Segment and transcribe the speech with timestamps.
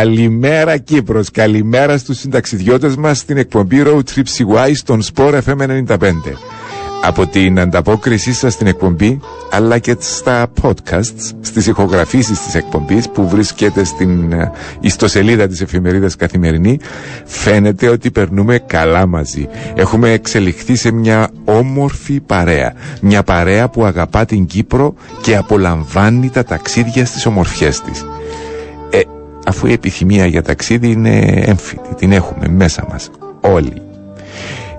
[0.00, 5.96] Καλημέρα Κύπρος, καλημέρα στους συνταξιδιώτες μας στην εκπομπή Road Trip CY στον Sport FM 95.
[7.02, 9.20] Από την ανταπόκρισή σας στην εκπομπή,
[9.50, 16.16] αλλά και στα podcasts, στις ηχογραφήσεις της εκπομπής που βρίσκεται στην ε, ιστοσελίδα της εφημερίδας
[16.16, 16.78] Καθημερινή,
[17.24, 19.48] φαίνεται ότι περνούμε καλά μαζί.
[19.74, 22.72] Έχουμε εξελιχθεί σε μια όμορφη παρέα.
[23.00, 28.04] Μια παρέα που αγαπά την Κύπρο και απολαμβάνει τα ταξίδια στις ομορφιές της
[29.46, 33.82] αφού η επιθυμία για ταξίδι είναι έμφυτη, την έχουμε μέσα μας όλοι.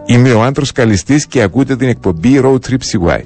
[0.06, 3.20] Είμαι ο Άντρος Καλιστής και ακούτε την εκπομπή Road Trip CY.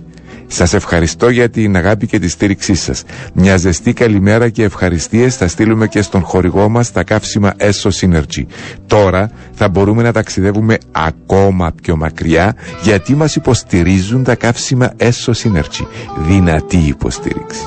[0.47, 3.03] Σας ευχαριστώ για την αγάπη και τη στήριξή σας.
[3.33, 8.43] Μια ζεστή καλημέρα και ευχαριστίες θα στείλουμε και στον χορηγό μας τα καύσιμα ESO Synergy.
[8.87, 15.85] Τώρα θα μπορούμε να ταξιδεύουμε ακόμα πιο μακριά γιατί μας υποστηρίζουν τα καύσιμα ESO Synergy.
[16.27, 17.61] Δυνατή υποστήριξη.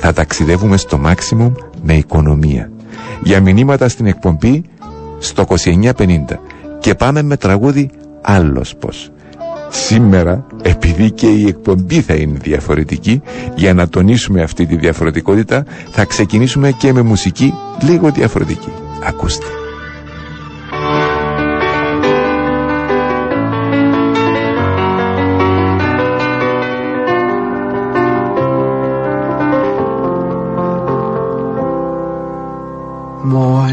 [0.00, 2.70] Θα ταξιδεύουμε στο maximum με οικονομία
[3.22, 4.62] για μηνύματα στην εκπομπή
[5.18, 5.94] στο 2950
[6.80, 7.90] και πάμε με τραγούδι
[8.22, 9.10] άλλος πως.
[9.70, 13.22] Σήμερα, επειδή και η εκπομπή θα είναι διαφορετική,
[13.54, 18.72] για να τονίσουμε αυτή τη διαφορετικότητα, θα ξεκινήσουμε και με μουσική λίγο διαφορετική.
[19.06, 19.46] Ακούστε.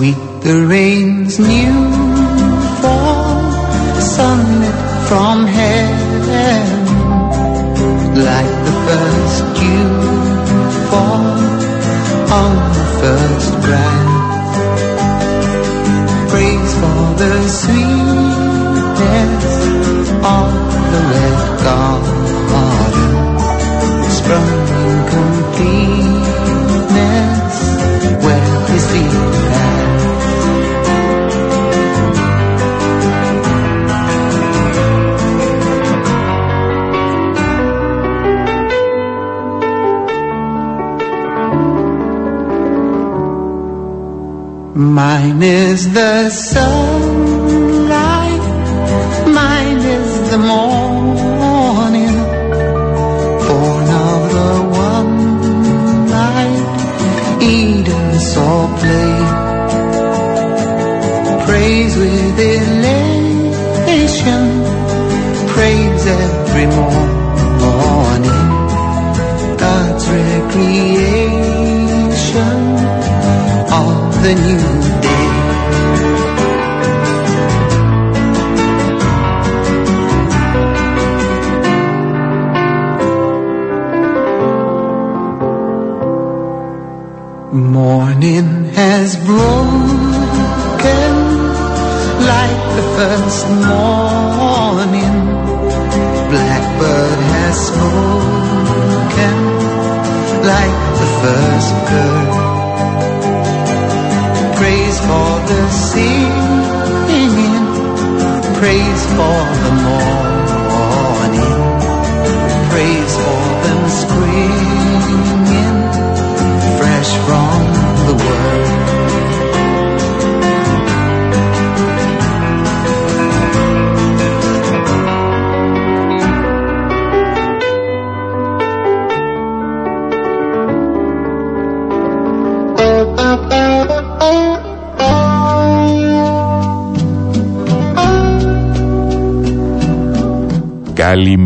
[0.00, 1.90] rain's new
[2.80, 3.42] fall,
[4.00, 4.74] sunlit
[5.08, 6.66] from heaven,
[8.14, 9.90] like the first dew
[10.90, 11.26] fall
[12.30, 14.54] on the first grass.
[16.30, 19.46] Praise for the sweetness
[20.36, 20.48] of
[20.92, 22.17] the red garden,
[44.94, 46.97] Mine is the sunlight,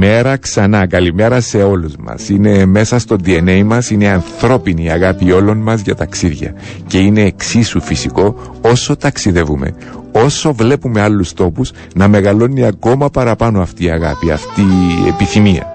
[0.02, 2.28] Καλημέρα ξανά, καλημέρα σε όλους μας.
[2.28, 6.54] Είναι μέσα στο DNA μας, είναι ανθρώπινη η αγάπη όλων μας για ταξίδια.
[6.86, 9.74] Και είναι εξίσου φυσικό όσο ταξιδεύουμε,
[10.12, 15.74] όσο βλέπουμε άλλους τόπους να μεγαλώνει ακόμα παραπάνω αυτή η αγάπη, αυτή η επιθυμία.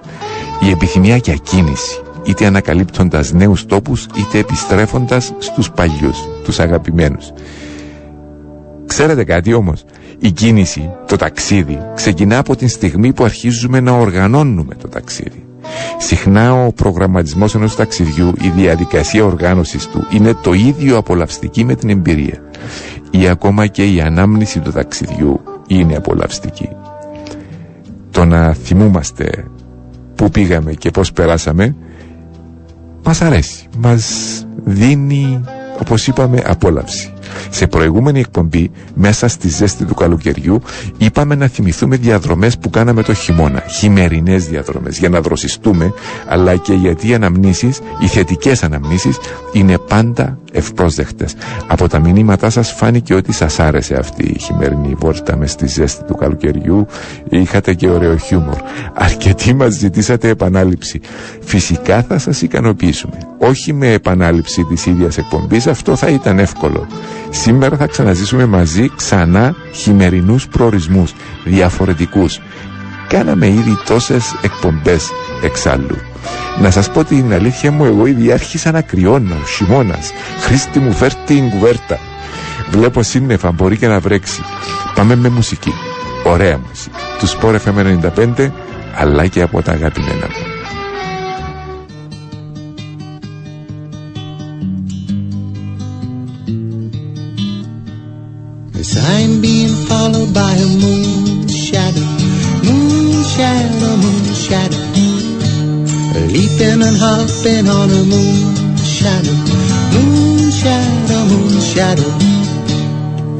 [0.68, 7.32] Η επιθυμία για κίνηση, είτε ανακαλύπτοντας νέους τόπους, είτε επιστρέφοντας στους παλιούς, τους αγαπημένους.
[8.86, 9.84] Ξέρετε κάτι όμως,
[10.20, 15.46] η κίνηση, το ταξίδι, ξεκινά από την στιγμή που αρχίζουμε να οργανώνουμε το ταξίδι.
[15.98, 21.90] Συχνά ο προγραμματισμός ενός ταξιδιού, η διαδικασία οργάνωσης του είναι το ίδιο απολαυστική με την
[21.90, 22.42] εμπειρία.
[23.12, 26.70] Ή ακόμα και η ανάμνηση του ταξιδιού είναι απολαυστική.
[28.12, 29.46] Το να θυμούμαστε
[30.16, 31.76] πού πήγαμε και πώς περάσαμε
[33.08, 34.06] μας αρέσει, μας
[34.64, 35.42] δίνει
[35.82, 37.14] όπως είπαμε απόλαυση.
[37.58, 40.62] Σε προηγούμενη εκπομπή, μέσα στη ζέστη του καλοκαιριού,
[40.98, 45.94] είπαμε να θυμηθούμε διαδρομές που κάναμε το χειμώνα, χειμερινές διαδρομές, για να δροσιστούμε,
[46.28, 49.18] αλλά και γιατί οι αναμνήσεις, οι θετικές αναμνήσεις,
[49.54, 51.36] είναι πάντα ευπρόσδεκτες.
[51.68, 56.04] Από τα μηνύματά σας φάνηκε ότι σας άρεσε αυτή η χειμερινή βόλτα μες στη ζέστη
[56.04, 56.86] του καλοκαιριού,
[57.30, 58.56] είχατε και ωραίο χιούμορ.
[58.94, 61.02] Αρκετοί μας ζητήσατε επανάληψη.
[61.42, 63.18] Φυσικά θα σας ικανοποιήσουμε.
[63.40, 66.88] Όχι με επανάληψη της ίδιας εκπομπής, αυτό θα ήταν εύκολο.
[67.30, 70.87] Σήμερα θα ξαναζήσουμε μαζί ξανά χειμερινούς προορισμούς,
[71.44, 72.40] διαφορετικούς.
[73.08, 75.10] Κάναμε ήδη τόσες εκπομπές
[75.44, 75.98] εξάλλου.
[76.62, 80.12] Να σας πω την αλήθεια μου, εγώ ήδη άρχισα να κρυώνω, χειμώνας.
[80.42, 82.00] Χρήστη μου φέρ την κουβέρτα.
[82.72, 84.42] Βλέπω σύννεφα, μπορεί και να βρέξει.
[84.96, 85.74] Πάμε με μουσική.
[86.26, 86.96] Ωραία μουσική.
[87.20, 88.00] Τους Sport FM
[88.38, 88.52] 95,
[88.96, 90.47] αλλά και από τα αγαπημένα μου.
[100.26, 102.08] By a moon shadow,
[102.66, 104.82] moon shadow, moon shadow.
[106.34, 109.38] Leaping and hopping on a moon shadow,
[109.94, 112.12] moon shadow, moon shadow.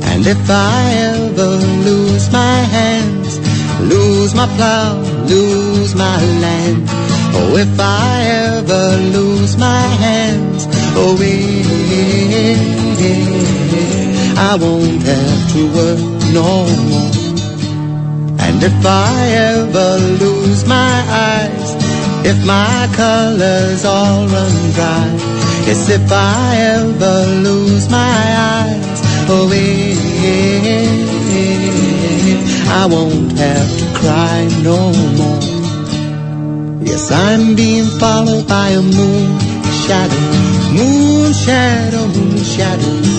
[0.10, 0.82] And if I
[1.14, 1.54] ever
[1.88, 3.40] lose my hands,
[3.82, 6.84] lose my plow, lose my land.
[7.40, 11.78] Oh, if I ever lose my hands, oh, eh,
[14.38, 17.12] I won't have to work no more.
[18.40, 20.96] And if I ever lose my
[21.30, 21.76] eyes,
[22.26, 25.08] if my colors all run dry,
[25.68, 28.24] yes, if I ever lose my
[28.56, 30.18] eyes, oh, eh,
[32.70, 35.42] I won't have to cry no more.
[36.84, 39.40] Yes, I'm being followed by a moon
[39.86, 40.22] shadow,
[40.74, 43.17] moon shadow, moon shadow.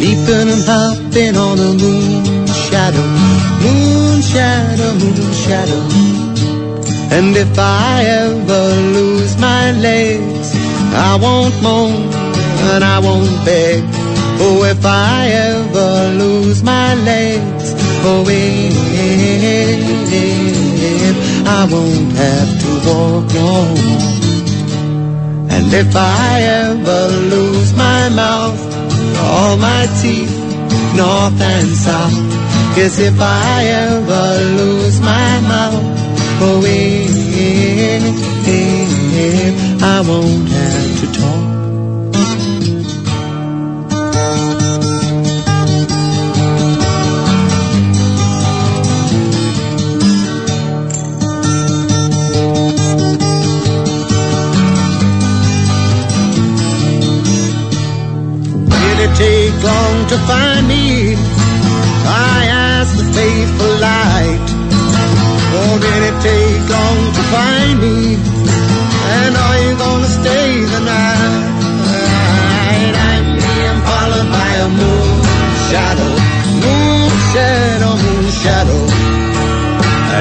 [0.00, 3.06] Leaping and hopping on a moon shadow,
[3.62, 5.82] moon shadow, moon shadow.
[7.16, 8.64] And if I ever
[8.96, 10.54] lose my legs,
[10.92, 12.12] I won't moan
[12.72, 13.84] and I won't beg.
[14.38, 17.72] Oh, if I ever lose my legs,
[18.04, 18.70] oh, eh,
[21.46, 23.52] I won't have to walk no
[23.86, 24.16] more.
[25.54, 28.65] And if I ever lose my mouth,
[29.26, 30.34] all my teeth,
[30.94, 32.12] north and south.
[32.76, 34.26] Yes, if I ever
[34.58, 35.84] lose my mouth,
[36.46, 37.36] oh, eh,
[39.82, 41.45] I won't have to talk.
[59.70, 61.14] Long to find me?
[62.06, 62.38] I
[62.70, 64.46] ask the faithful light.
[65.84, 67.96] Did it take long to find me?
[69.16, 71.56] And are you gonna stay the night?
[73.08, 75.10] I'm being followed by a moon
[75.68, 76.12] shadow,
[76.64, 78.80] moon shadow, moon shadow.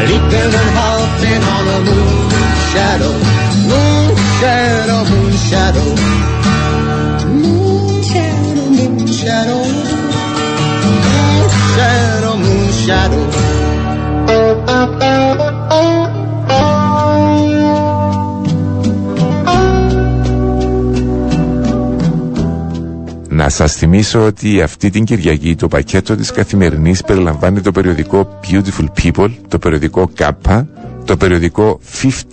[0.09, 2.29] Leaping and hopping on a moon
[2.71, 3.13] shadow,
[3.69, 4.09] moon
[4.39, 6.14] shadow, moon shadow.
[12.85, 13.81] Shadow, moon
[14.27, 14.75] shadow.
[23.29, 28.85] Να σας θυμίσω ότι αυτή την Κυριακή το πακέτο της καθημερινής περιλαμβάνει το περιοδικό Beautiful
[29.01, 30.65] People, το περιοδικό Kappa,
[31.05, 31.79] το περιοδικό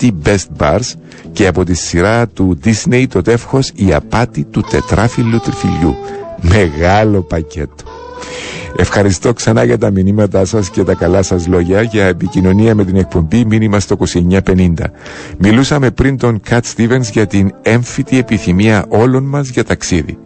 [0.00, 0.92] 50 Best Bars
[1.32, 5.96] και από τη σειρά του Disney το τεύχος «Η απάτη του τετράφυλλου τριφυλιού».
[6.40, 8.01] Μεγάλο πακέτο.
[8.76, 12.96] Ευχαριστώ ξανά για τα μηνύματά σας και τα καλά σας λόγια για επικοινωνία με την
[12.96, 13.96] εκπομπή μήνυμα στο
[14.46, 14.72] 2950.
[15.38, 20.18] Μιλούσαμε πριν τον Κατ Stevens για την έμφυτη επιθυμία όλων μας για ταξίδι.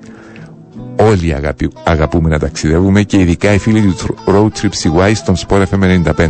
[0.97, 5.63] Όλοι αγαπη, αγαπούμε να ταξιδεύουμε και ειδικά οι φίλοι του Road Trip CY στον Sport
[5.71, 6.29] FM 95.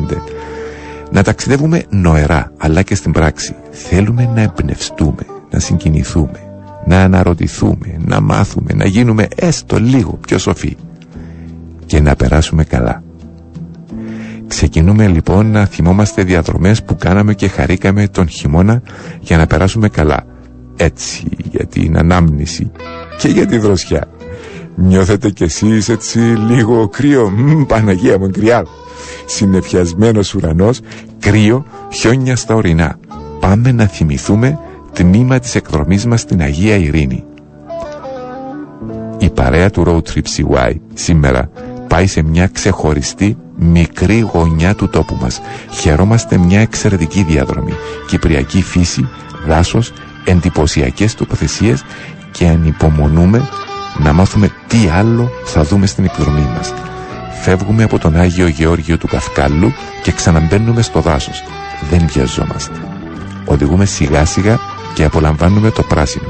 [1.11, 3.54] Να ταξιδεύουμε νοερά, αλλά και στην πράξη.
[3.70, 6.40] Θέλουμε να εμπνευστούμε, να συγκινηθούμε,
[6.87, 10.76] να αναρωτηθούμε, να μάθουμε, να γίνουμε έστω λίγο πιο σοφοί.
[11.87, 13.02] Και να περάσουμε καλά.
[14.47, 18.83] Ξεκινούμε λοιπόν να θυμόμαστε διαδρομές που κάναμε και χαρήκαμε τον χειμώνα
[19.21, 20.26] για να περάσουμε καλά.
[20.76, 22.71] Έτσι για την ανάμνηση
[23.19, 24.09] και για τη δροσιά.
[24.75, 28.64] Νιώθετε κι εσείς έτσι λίγο κρύο, Μ, Παναγία μου κρυά.
[29.26, 30.81] Συνεφιασμένος ουρανός,
[31.19, 32.99] κρύο, χιόνια στα ορεινά.
[33.40, 34.59] Πάμε να θυμηθούμε
[34.93, 37.25] τμήμα της εκδρομής μας στην Αγία Ειρήνη.
[39.19, 41.50] Η παρέα του Road Trip CY σήμερα
[41.88, 45.40] πάει σε μια ξεχωριστή μικρή γωνιά του τόπου μας.
[45.71, 47.73] Χαιρόμαστε μια εξαιρετική διαδρομή.
[48.07, 49.09] Κυπριακή φύση,
[49.47, 49.93] δάσος,
[50.25, 51.85] εντυπωσιακές τοποθεσίες
[52.31, 53.49] και ανυπομονούμε
[53.99, 56.75] να μάθουμε τι άλλο θα δούμε στην εκδρομή μας.
[57.43, 61.43] Φεύγουμε από τον Άγιο Γεώργιο του Καυκάλου και ξαναμπαίνουμε στο δάσος.
[61.90, 62.81] Δεν βιαζόμαστε.
[63.45, 64.59] Οδηγούμε σιγά σιγά
[64.95, 66.28] και απολαμβάνουμε το πράσινο.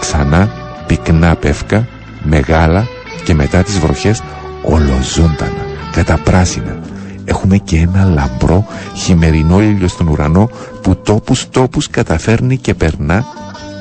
[0.00, 0.50] Ξανά
[0.86, 1.88] πυκνά πεύκα,
[2.22, 2.86] μεγάλα
[3.24, 4.22] και μετά τις βροχές
[4.62, 6.78] ολοζώντανα, καταπράσινα.
[7.24, 10.50] Έχουμε και ένα λαμπρό χειμερινό ήλιο στον ουρανό
[10.82, 13.24] που τόπους τόπους καταφέρνει και περνά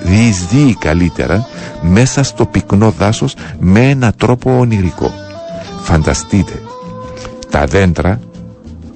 [0.03, 1.45] διεισδύει καλύτερα
[1.81, 5.13] μέσα στο πυκνό δάσος με ένα τρόπο ονειρικό.
[5.81, 6.61] Φανταστείτε,
[7.49, 8.19] τα δέντρα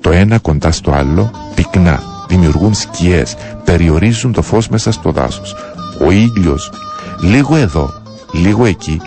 [0.02, 5.56] το ένα κοντά στο άλλο πυκνά, δημιουργούν σκιές, περιορίζουν το φως μέσα στο δάσος.
[6.06, 6.72] Ο ήλιος
[7.22, 7.94] λίγο εδώ,
[8.32, 9.02] λίγο εκεί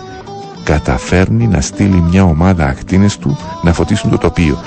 [0.67, 4.57] καταφέρνει να στείλει μια ομάδα ακτίνες του να φωτίσουν το τοπίο.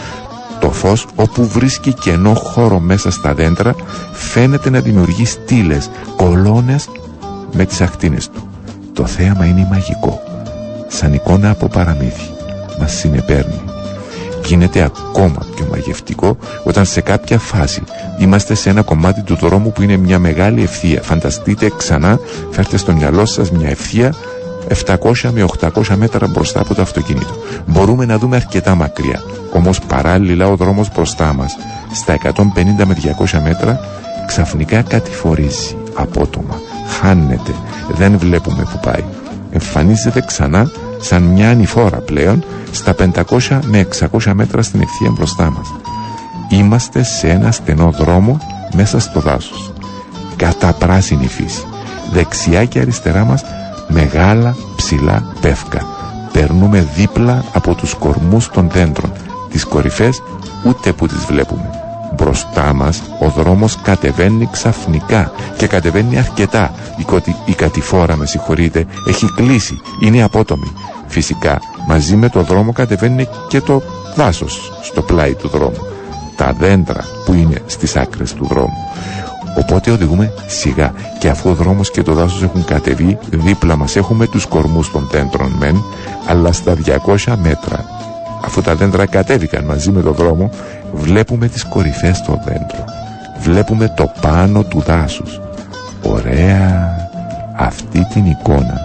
[0.60, 3.74] Το φως όπου βρίσκει κενό χώρο μέσα στα δέντρα
[4.12, 6.88] φαίνεται να δημιουργεί στήλες, κολόνες
[7.52, 8.48] με τις ακτίνες του.
[8.92, 10.22] Το θέαμα είναι μαγικό,
[10.88, 12.30] σαν εικόνα από παραμύθι.
[12.80, 13.60] Μας συνεπέρνει.
[14.44, 17.82] Γίνεται ακόμα πιο μαγευτικό όταν σε κάποια φάση
[18.18, 21.02] είμαστε σε ένα κομμάτι του δρόμου που είναι μια μεγάλη ευθεία.
[21.02, 24.14] Φανταστείτε ξανά, φέρτε στο μυαλό σας μια ευθεία
[24.86, 27.34] 700 με 800 μέτρα μπροστά από το αυτοκίνητο.
[27.66, 29.22] Μπορούμε να δούμε αρκετά μακριά.
[29.52, 31.56] Όμως παράλληλα ο δρόμος μπροστά μας,
[31.92, 33.80] στα 150 με 200 μέτρα,
[34.26, 36.60] ξαφνικά κατηφορίζει απότομα.
[37.00, 37.54] Χάνεται.
[37.88, 39.04] Δεν βλέπουμε που πάει.
[39.50, 45.66] Εμφανίζεται ξανά σαν μια ανηφόρα πλέον στα 500 με 600 μέτρα στην ευθεία μπροστά μας.
[46.50, 48.38] Είμαστε σε ένα στενό δρόμο
[48.74, 49.72] μέσα στο δάσος.
[50.36, 51.64] Κατά πράσινη φύση.
[52.12, 53.44] Δεξιά και αριστερά μας
[53.90, 55.86] μεγάλα ψηλά πεύκα.
[56.32, 59.12] Περνούμε δίπλα από τους κορμούς των δέντρων.
[59.50, 60.22] Τις κορυφές
[60.64, 61.70] ούτε που τις βλέπουμε.
[62.16, 66.72] Μπροστά μας ο δρόμος κατεβαίνει ξαφνικά και κατεβαίνει αρκετά.
[66.96, 67.04] Η,
[67.44, 69.80] η κατηφόρα, με συγχωρείτε, έχει κλείσει.
[70.02, 70.72] Είναι απότομη.
[71.06, 73.82] Φυσικά, μαζί με το δρόμο κατεβαίνει και το
[74.16, 75.86] δάσος στο πλάι του δρόμου.
[76.36, 78.88] Τα δέντρα που είναι στις άκρες του δρόμου.
[79.58, 80.92] Οπότε οδηγούμε σιγά.
[81.18, 85.08] Και αφού ο δρόμος και το δάσος έχουν κατεβεί δίπλα μας έχουμε τους κορμούς των
[85.10, 85.82] δέντρων μεν
[86.26, 87.84] αλλά στα 200 μέτρα.
[88.44, 90.50] Αφού τα δέντρα κατέβηκαν μαζί με το δρόμο
[90.92, 92.84] βλέπουμε τις κορυφές των δέντρων.
[93.40, 95.40] Βλέπουμε το πάνω του δάσους.
[96.02, 96.98] Ωραία!
[97.56, 98.80] Αυτή την εικόνα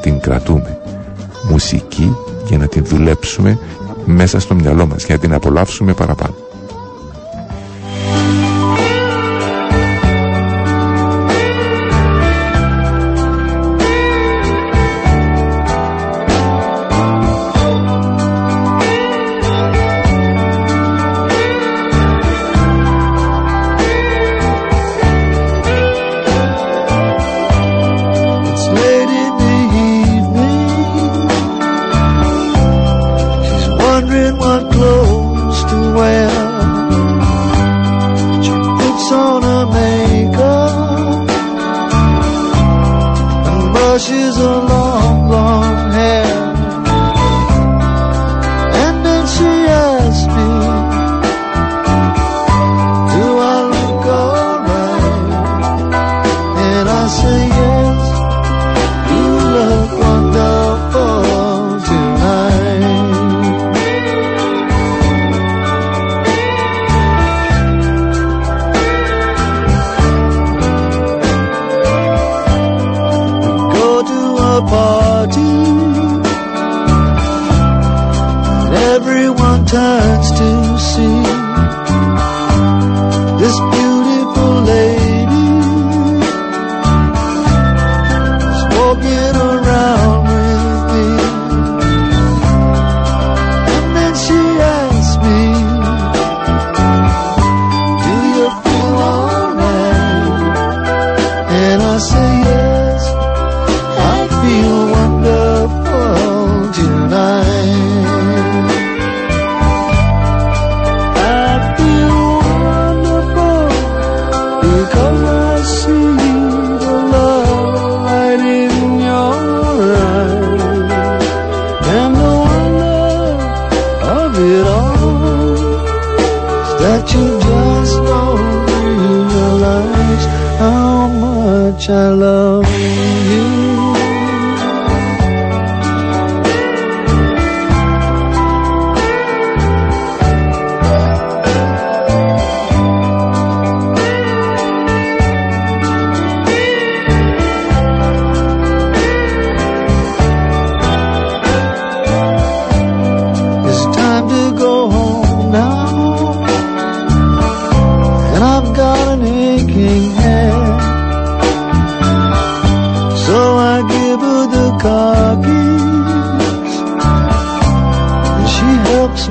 [0.00, 0.78] την κρατούμε.
[1.50, 3.58] Μουσική για να την δουλέψουμε
[4.04, 6.45] μέσα στο μυαλό μας για να την απολαύσουμε παραπάνω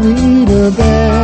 [0.06, 1.14] greener bed.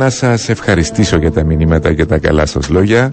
[0.00, 3.12] Να σας ευχαριστήσω για τα μηνύματα και τα καλά σας λόγια.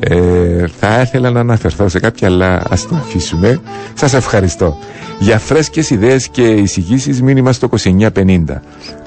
[0.00, 3.60] Ε, θα ήθελα να αναφερθώ σε κάποια, αλλά ας το αφήσουμε.
[3.94, 4.78] Σας ευχαριστώ.
[5.18, 8.44] Για φρέσκες ιδέες και εισηγήσεις μήνυμα στο 2950.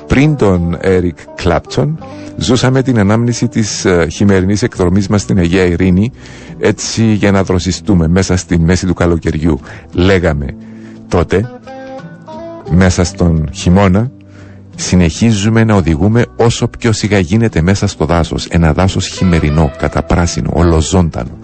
[0.08, 2.00] Πριν τον Έρικ Κλάπτσον,
[2.38, 6.12] ζούσαμε την ανάμνηση της ε, χειμερινής εκδρομής μας στην Αγία Ειρήνη,
[6.60, 9.60] έτσι για να δροσιστούμε μέσα στη μέση του καλοκαιριού.
[9.94, 10.46] Λέγαμε
[11.08, 11.50] τότε,
[12.70, 14.12] μέσα στον χειμώνα,
[14.78, 18.46] συνεχίζουμε να οδηγούμε όσο πιο σιγά γίνεται μέσα στο δάσος.
[18.46, 21.38] Ένα δάσος χειμερινό, καταπράσινο, ολοζώντανο.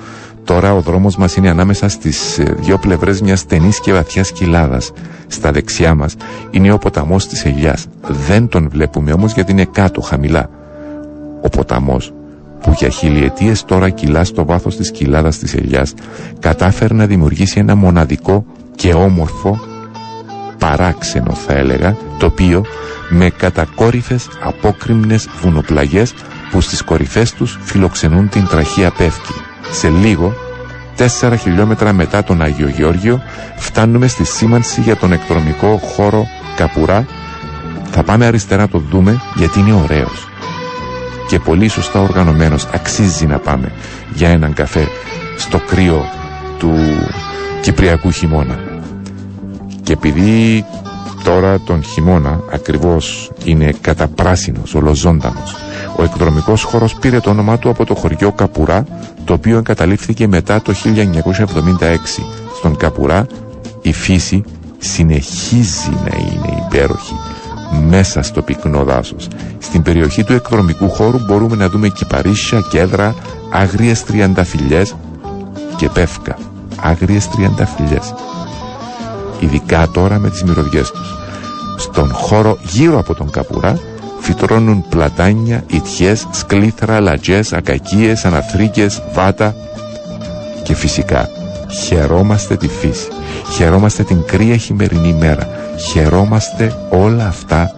[0.44, 4.92] Τώρα ο δρόμος μας είναι ανάμεσα στις ε, δύο πλευρές μιας στενής και βαθιάς κοιλάδας.
[5.28, 6.16] Στα δεξιά μας
[6.52, 7.86] είναι ο ποταμός της Ελιάς.
[8.08, 10.50] Δεν τον βλέπουμε όμως γιατί είναι κάτω, χαμηλά.
[11.42, 12.14] Ο ποταμός
[12.62, 15.94] που για χιλιετίες τώρα κυλά στο βάθος της κοιλάδας της Ελιάς
[16.40, 19.60] κατάφερε να δημιουργήσει ένα μοναδικό και όμορφο
[20.64, 22.66] παράξενο θα έλεγα τοπίο
[23.10, 26.14] με κατακόρυφες απόκριμνες βουνοπλαγιές
[26.52, 29.34] που στις κορυφές τους φιλοξενούν την τραχία πεύκη.
[29.72, 30.34] Σε λίγο,
[30.96, 33.22] τέσσερα χιλιόμετρα μετά τον Άγιο Γεώργιο,
[33.56, 37.06] φτάνουμε στη σήμανση για τον εκδρομικό χώρο Καπουρά.
[37.92, 40.28] Θα πάμε αριστερά να το δούμε γιατί είναι ωραίος.
[41.28, 42.68] Και πολύ σωστά οργανωμένος.
[42.74, 43.72] Αξίζει να πάμε
[44.14, 44.88] για έναν καφέ
[45.38, 46.06] στο κρύο
[46.60, 46.74] του
[47.62, 48.73] Κυπριακού χειμώνα.
[49.84, 50.66] Και επειδή
[51.24, 55.56] τώρα τον χειμώνα ακριβώς είναι καταπράσινος, ολοζώντανος.
[55.96, 58.86] Ο εκδρομικός χώρος πήρε το όνομά του από το χωριό Καπουρά,
[59.26, 62.24] το οποίο εγκαταλείφθηκε μετά το 1976.
[62.58, 63.26] Στον Καπουρά
[63.82, 64.44] η φύση
[64.78, 67.14] συνεχίζει να είναι υπέροχη
[67.90, 69.28] μέσα στο πυκνό δάσος.
[69.60, 73.16] Στην περιοχή του εκδρομικού χώρου μπορούμε να δούμε κυπαρίσια, κέδρα,
[73.52, 74.96] άγριες τριανταφυλιές
[75.78, 76.38] και πεύκα.
[76.82, 78.14] Άγριες τριανταφυλιές
[79.44, 81.16] ειδικά τώρα με τις μυρωδιές τους.
[81.78, 83.80] Στον χώρο γύρω από τον Καπουρά
[84.20, 89.56] φυτρώνουν πλατάνια, ιτιές, σκλήθρα, λατζές, ακακίες, αναθρίκες, βάτα
[90.64, 91.30] και φυσικά
[91.86, 93.08] χαιρόμαστε τη φύση.
[93.56, 95.48] Χαιρόμαστε την κρύα χειμερινή μέρα.
[95.92, 97.76] Χαιρόμαστε όλα αυτά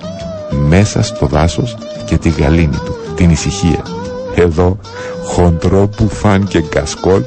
[0.67, 3.94] μέσα στο δάσος και τη γαλήνη του, την ησυχία.
[4.35, 4.77] Εδώ,
[5.23, 7.21] χοντρό μπουφάν και γκασκόλ,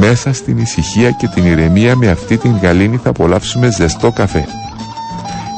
[0.00, 4.46] μέσα στην ησυχία και την ηρεμία με αυτή την γαλήνη θα απολαύσουμε ζεστό καφέ.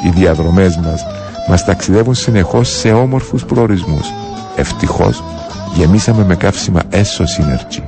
[0.04, 1.04] Οι διαδρομές μας
[1.48, 4.06] μας ταξιδεύουν συνεχώς σε όμορφους προορισμούς.
[4.56, 5.22] Ευτυχώς
[5.74, 7.82] γεμίσαμε με καύσιμα έσω Synergy.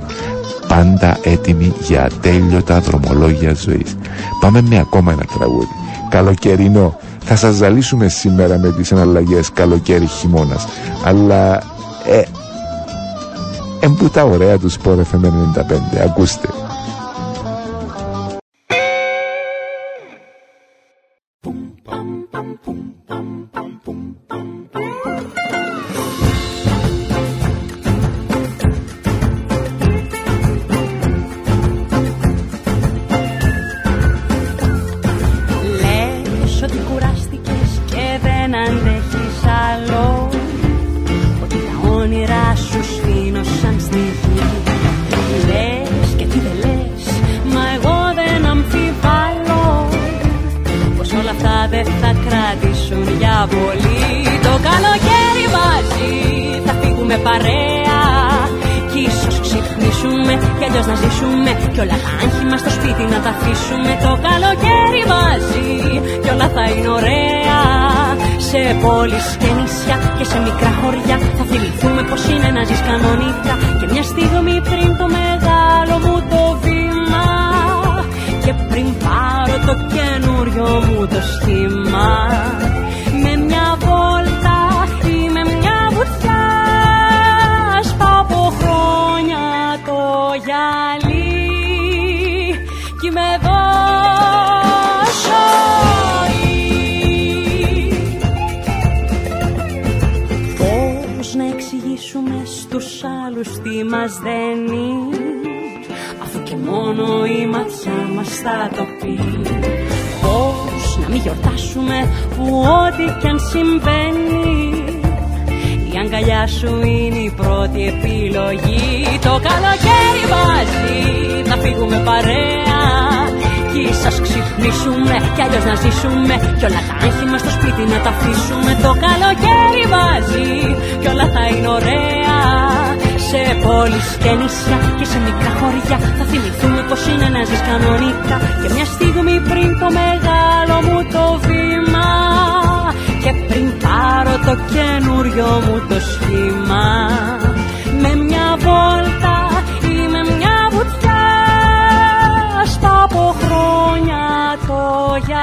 [0.67, 3.95] Πάντα έτοιμοι για ατέλειωτα δρομολόγια ζωής.
[4.41, 5.75] Πάμε με ακόμα ένα τραγούδι.
[6.09, 6.97] Καλοκαιρινό.
[7.23, 10.67] Θα σας ζαλίσουμε σήμερα με τις αναλλαγές καλοκαίρι χειμώνας.
[11.03, 11.61] Αλλά
[12.05, 12.21] ε,
[13.79, 15.97] εμπού τα ωραία τους Sport FM 95.
[16.05, 16.49] Ακούστε.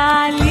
[0.05, 0.44] al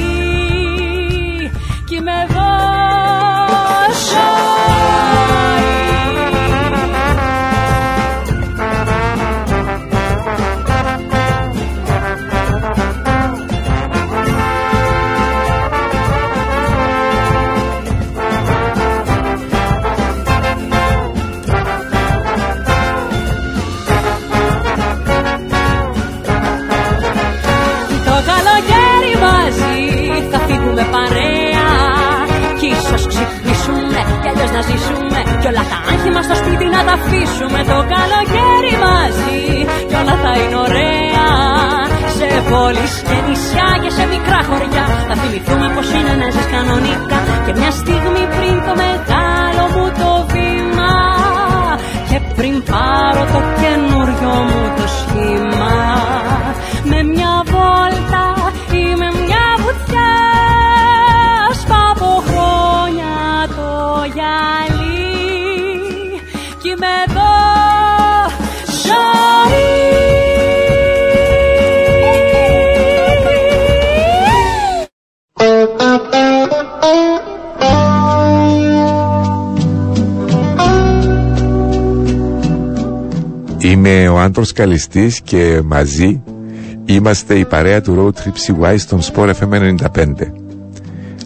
[36.07, 39.41] Είμαστε στο σπίτι να τα αφήσουμε το καλοκαίρι μαζί.
[39.89, 41.27] Κι όλα θα είναι ωραία.
[42.17, 44.85] Σε πόλεις και νησιά και σε μικρά χωριά.
[45.07, 47.19] Θα θυμηθούμε πως είναι να ζεις κανονικά.
[47.45, 50.95] Και μια στιγμή πριν το μεγάλο μου το βήμα.
[52.09, 55.73] Και πριν πάρω το καινούριο μου το σχήμα.
[56.89, 57.32] Με μια
[84.17, 86.21] Άντρος Καλιστής και μαζί
[86.85, 90.13] είμαστε η παρέα του Road Trip CY στον Sport FM 95.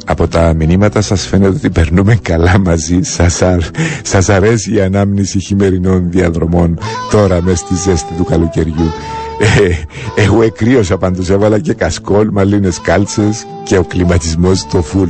[0.05, 2.99] Από τα μηνύματα σας φαίνεται ότι περνούμε καλά μαζί.
[3.01, 3.59] Σας, αρ,
[4.03, 6.79] σας αρέσει η ανάμνηση χειμερινών διαδρομών
[7.11, 8.91] τώρα μες στη ζέστη του καλοκαιριού.
[9.39, 15.09] Ε, εγώ εκρύωσα πάντως έβαλα και κασκόλ, μαλλίνες κάλτσες και ο κλιματισμός στο φουλ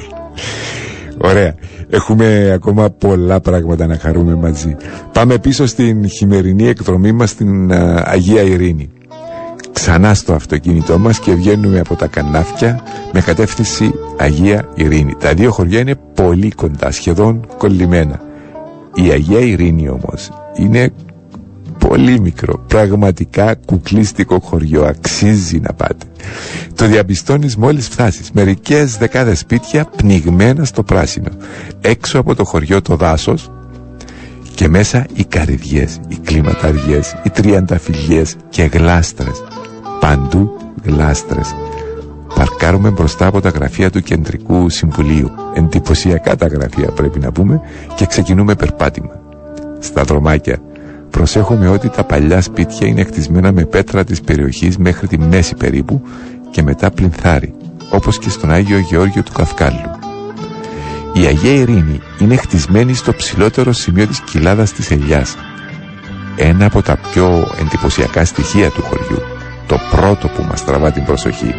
[1.18, 1.56] Ωραία.
[1.90, 4.76] Έχουμε ακόμα πολλά πράγματα να χαρούμε μαζί.
[5.12, 7.72] Πάμε πίσω στην χειμερινή εκδρομή μας στην
[8.04, 8.90] Αγία Ειρήνη.
[9.74, 12.80] Ξανά στο αυτοκίνητό μας και βγαίνουμε από τα κανάφια
[13.14, 15.16] με κατεύθυνση Αγία Ειρήνη.
[15.20, 18.22] Τα δύο χωριά είναι πολύ κοντά, σχεδόν κολλημένα.
[18.94, 20.90] Η Αγία Ειρήνη όμως είναι
[21.88, 26.06] πολύ μικρό, πραγματικά κουκλίστικο χωριό, αξίζει να πάτε.
[26.76, 31.30] Το διαπιστώνεις μόλις φτάσεις, μερικές δεκάδες σπίτια πνιγμένα στο πράσινο.
[31.82, 33.52] Έξω από το χωριό το δάσος
[34.56, 39.44] και μέσα οι καρυδιές, οι κλιματαριές, οι τριανταφυλιές και γλάστρες.
[40.00, 40.52] Παντού
[40.84, 41.56] γλάστρες.
[42.36, 45.32] Παρκάρουμε μπροστά από τα γραφεία του Κεντρικού Συμβουλίου.
[45.54, 47.62] Εντυπωσιακά τα γραφεία πρέπει να πούμε
[47.96, 49.12] και ξεκινούμε περπάτημα.
[49.80, 50.58] Στα δρομάκια
[51.10, 56.02] Προσέχουμε ότι τα παλιά σπίτια είναι χτισμένα με πέτρα της περιοχής μέχρι τη μέση περίπου
[56.52, 57.54] και μετά πλυνθάρι,
[57.90, 59.98] όπως και στον Άγιο Γεώργιο του Καυκάλου.
[61.14, 65.36] Η Αγία Ειρήνη είναι χτισμένη στο ψηλότερο σημείο της κοιλάδας της Ελιάς.
[66.36, 69.22] Ένα από τα πιο εντυπωσιακά στοιχεία του χωριού,
[69.68, 71.54] το πρώτο που μας τραβά την προσοχή,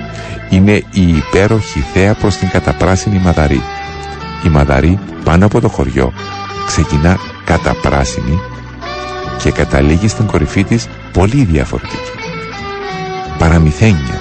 [0.50, 3.62] είναι η υπέροχη θέα προς την καταπράσινη Μαδαρή.
[4.46, 6.12] Η Μαδαρή πάνω από το χωριό
[6.66, 8.40] ξεκινά καταπράσινη
[9.38, 12.10] και καταλήγει στην κορυφή της πολύ διαφορετική.
[13.38, 14.20] Παραμυθένια,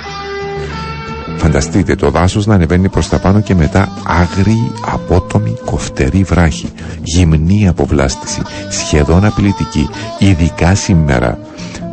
[1.38, 6.70] Φανταστείτε το δάσος να ανεβαίνει προς τα πάνω και μετά άγριη, απότομη, κοφτερή βράχη,
[7.04, 11.40] γυμνή αποβλάστηση, σχεδόν απειλητική, ειδικά σήμερα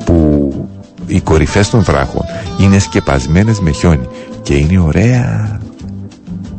[0.05, 0.51] που
[1.07, 2.23] οι κορυφές των βράχων
[2.59, 4.09] είναι σκεπασμένες με χιόνι
[4.43, 5.61] και είναι ωραία.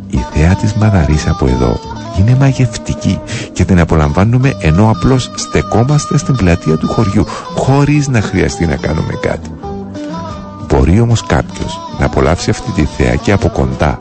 [0.09, 1.79] Η θέα της Μαδαρής από εδώ
[2.19, 3.19] είναι μαγευτική
[3.53, 7.25] και την απολαμβάνουμε ενώ απλώς στεκόμαστε στην πλατεία του χωριού
[7.55, 9.51] χωρίς να χρειαστεί να κάνουμε κάτι.
[10.67, 13.99] Μπορεί όμως κάποιος να απολαύσει αυτή τη θέα και από κοντά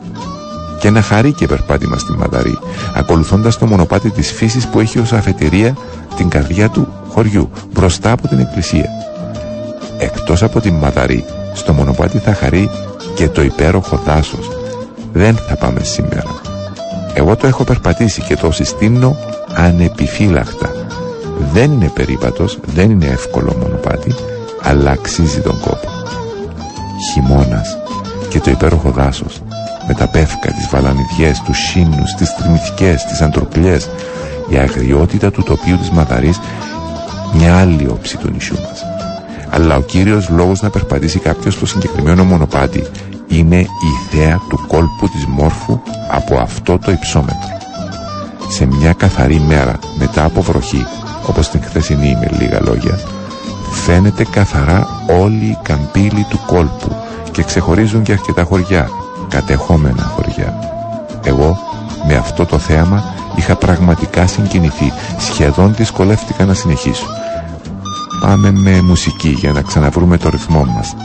[0.79, 2.57] και να χαρεί και περπάτημα στη Μαδαρή
[2.95, 5.75] ακολουθώντας το μονοπάτι της φύσης που έχει ως αφετηρία
[6.15, 8.89] την καρδιά του χωριού μπροστά από την εκκλησία.
[9.97, 12.69] Εκτός από την Μαδαρή στο μονοπάτι θα χαρεί
[13.15, 14.49] και το υπέροχο δάσος.
[15.13, 16.44] Δεν θα πάμε σήμερα.
[17.15, 19.17] Εγώ το έχω περπατήσει και το συστήνω
[19.55, 20.69] ανεπιφύλακτα.
[21.53, 24.15] Δεν είναι περίπατος, δεν είναι εύκολο μονοπάτι,
[24.61, 25.89] αλλά αξίζει τον κόπο
[27.11, 27.77] χειμώνας
[28.29, 29.41] και το υπέροχο δάσος
[29.87, 33.89] με τα πεύκα, τις βαλανιδιές, τους σύνους, τις τριμηθικές, τις αντροκλιές
[34.49, 36.39] η αγριότητα του τοπίου της Μαδαρής
[37.33, 38.85] μια άλλη όψη του νησιού μας.
[39.49, 42.83] Αλλά ο κύριος λόγος να περπατήσει κάποιος στο συγκεκριμένο μονοπάτι
[43.37, 47.57] είναι η ιδέα του κόλπου της μόρφου από αυτό το υψόμετρο.
[48.47, 50.85] Σε μια καθαρή μέρα μετά από βροχή,
[51.27, 52.99] όπως την χθεσινή με λίγα λόγια,
[53.71, 54.87] φαίνεται καθαρά
[55.21, 56.95] όλη η καμπύλη του κόλπου
[57.31, 58.89] και ξεχωρίζουν και αρκετά χωριά,
[59.29, 60.53] κατεχόμενα χωριά.
[61.23, 61.57] Εγώ
[62.07, 63.03] με αυτό το θέαμα
[63.35, 67.05] είχα πραγματικά συγκινηθεί, σχεδόν δυσκολεύτηκα να συνεχίσω.
[68.21, 70.95] Πάμε με μουσική για να ξαναβρούμε το ρυθμό μας.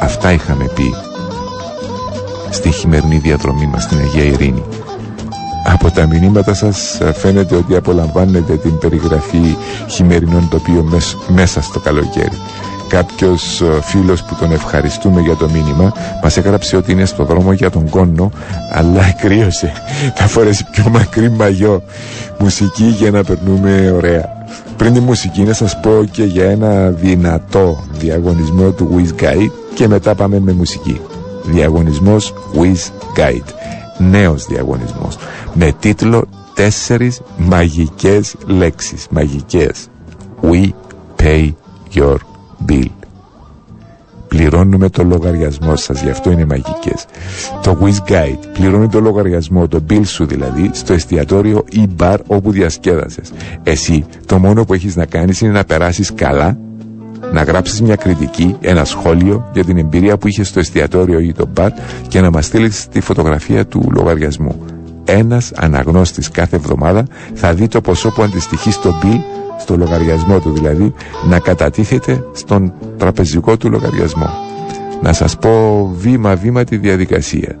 [0.00, 0.94] Αυτά είχαμε πει
[2.54, 4.62] στη χειμερινή διαδρομή μας στην Αγία Ειρήνη.
[5.66, 9.56] Από τα μηνύματα σας φαίνεται ότι απολαμβάνετε την περιγραφή
[9.88, 10.92] χειμερινών τοπίων
[11.28, 12.40] μέσα στο καλοκαίρι.
[12.88, 17.52] Κάποιος ε, φίλος που τον ευχαριστούμε για το μήνυμα μας έγραψε ότι είναι στο δρόμο
[17.52, 18.30] για τον κόνο
[18.72, 19.72] αλλά κρύωσε.
[20.16, 21.82] Θα φορέσει πιο μακρύ μαγιό.
[22.38, 24.46] Μουσική για να περνούμε ωραία.
[24.76, 29.88] Πριν τη μουσική να σας πω και για ένα δυνατό διαγωνισμό του Wiz Guide και
[29.88, 31.00] μετά πάμε με μουσική.
[31.44, 33.52] Διαγωνισμός Wiz Guide.
[33.98, 35.16] Νέος διαγωνισμός.
[35.54, 39.06] Με τίτλο τέσσερις μαγικές λέξεις.
[39.10, 39.88] Μαγικές.
[40.42, 40.68] We
[41.22, 41.52] pay
[41.94, 42.16] your
[42.68, 42.88] bill.
[44.28, 47.06] Πληρώνουμε το λογαριασμό σας, γι' αυτό είναι μαγικές.
[47.62, 52.50] Το Wiz Guide πληρώνει το λογαριασμό, το bill σου δηλαδή, στο εστιατόριο ή bar όπου
[52.50, 53.32] διασκέδασες.
[53.62, 56.58] Εσύ το μόνο που έχεις να κάνεις είναι να περάσεις καλά,
[57.34, 61.48] να γράψεις μια κριτική, ένα σχόλιο για την εμπειρία που είχες στο εστιατόριο ή το
[61.56, 61.68] bar
[62.08, 64.64] και να μας στείλεις τη φωτογραφία του λογαριασμού.
[65.04, 69.18] Ένας αναγνώστης κάθε εβδομάδα θα δει το ποσό που αντιστοιχεί στο bill
[69.58, 70.94] στο λογαριασμό του δηλαδή
[71.28, 74.28] να κατατίθεται στον τραπεζικό του λογαριασμό.
[75.02, 77.58] Να σας πω βήμα βήμα τη διαδικασία.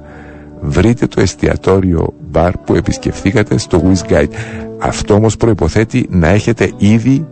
[0.60, 4.32] Βρείτε το εστιατόριο μπαρ που επισκεφθήκατε στο Wiz Guide.
[4.78, 7.26] Αυτό όμως προϋποθέτει να έχετε ήδη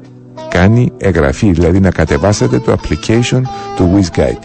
[0.49, 3.42] κάνει εγγραφή δηλαδή να κατεβάσετε το application
[3.77, 4.38] του Wiz Guide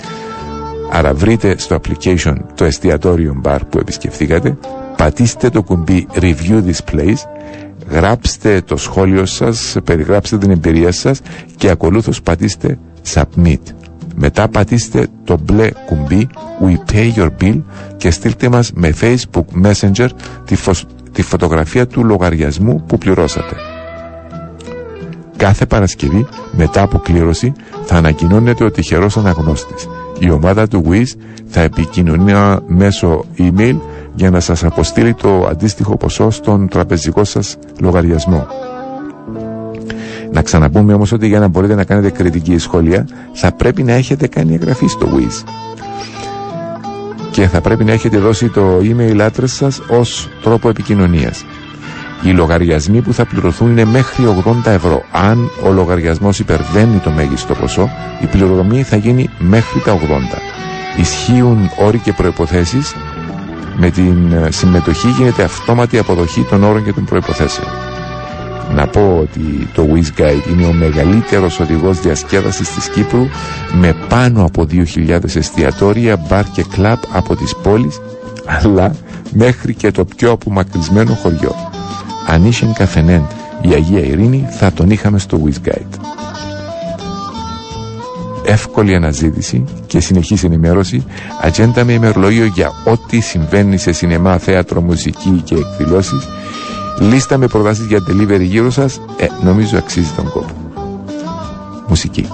[0.92, 4.58] άρα βρείτε στο application το εστιατόριο μπαρ που επισκεφθήκατε
[4.98, 7.38] πατήστε το κουμπί Review This Place
[7.90, 11.22] γράψτε το σχόλιο σας, περιγράψτε την εμπειρία σας
[11.56, 12.78] και ακολούθως πατήστε
[13.14, 13.60] Submit.
[14.16, 16.28] Μετά πατήστε το μπλε κουμπί
[16.64, 17.62] We Pay Your Bill
[17.98, 20.08] και στείλτε μας με Facebook Messenger
[20.46, 20.56] τη,
[21.12, 23.56] τη φωτογραφία του λογαριασμού που πληρώσατε.
[25.38, 27.54] Κάθε Παρασκευή μετά από κλήρωση
[27.86, 29.88] θα ανακοινώνεται ο τυχερός αναγνώστης.
[30.20, 31.06] Η ομάδα του Wiz
[31.48, 32.34] θα επικοινωνεί
[32.68, 33.76] μέσω email
[34.16, 38.48] για να σας αποστείλει το αντίστοιχο ποσό στον τραπεζικό σας λογαριασμό.
[40.32, 44.28] Να ξαναπούμε όμως ότι για να μπορείτε να κάνετε κριτική σχόλια θα πρέπει να έχετε
[44.28, 45.44] κάνει εγγραφή στο Wiz
[47.38, 51.46] και θα πρέπει να έχετε δώσει το email address σας ως τρόπο επικοινωνίας.
[52.24, 54.26] Οι λογαριασμοί που θα πληρωθούν είναι μέχρι
[54.66, 55.04] 80 ευρώ.
[55.12, 57.90] Αν ο λογαριασμός υπερβαίνει το μέγιστο ποσό,
[58.22, 59.98] η πληρωμή θα γίνει μέχρι τα 80.
[61.00, 62.96] Ισχύουν όροι και προϋποθέσεις
[63.76, 67.68] με την ε, συμμετοχή γίνεται αυτόματη αποδοχή των όρων και των προϋποθέσεων.
[68.76, 73.28] Να πω ότι το Wiz Guide είναι ο μεγαλύτερος οδηγός διασκέδασης της Κύπρου
[73.74, 78.00] με πάνω από 2.000 εστιατόρια, μπαρ και κλαμπ από τις πόλεις
[78.46, 78.96] αλλά
[79.32, 81.77] μέχρι και το πιο απομακρυσμένο χωριό.
[82.28, 83.28] Αν είχε καφενέν
[83.62, 86.00] η Αγία Ειρήνη θα τον είχαμε στο WizGuide.
[88.46, 91.06] Εύκολη αναζήτηση και συνεχής ενημέρωση,
[91.42, 96.28] ατζέντα με ημερολόγιο για ό,τι συμβαίνει σε σινεμά, θέατρο, μουσική και εκδηλώσεις,
[97.00, 100.54] λίστα με προτάσεις για delivery γύρω σας, ε, νομίζω αξίζει τον κόπο.
[101.88, 102.28] Μουσική.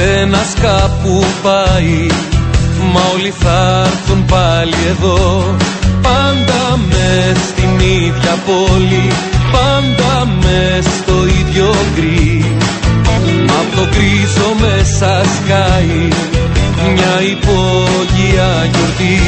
[0.00, 2.06] Καθένας κάπου πάει.
[2.92, 5.44] Μα όλοι θα έρθουν πάλι εδώ.
[6.02, 9.12] Πάντα με στην ίδια πόλη.
[9.52, 12.44] Πάντα με στο ίδιο γκρι.
[13.46, 16.08] Μα απ' το γκρίζο μέσα σκάει.
[16.94, 19.20] Μια υπόγεια γιορτή.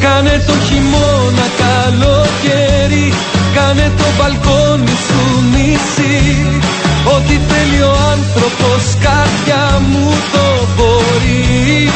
[0.00, 3.12] Κάνε το χειμώνα καλοκαίρι.
[3.54, 6.60] Κάνε το μπαλκόνι σου νησί
[7.04, 11.90] Ό,τι θέλει ο άνθρωπος καρδιά μου το μπορεί.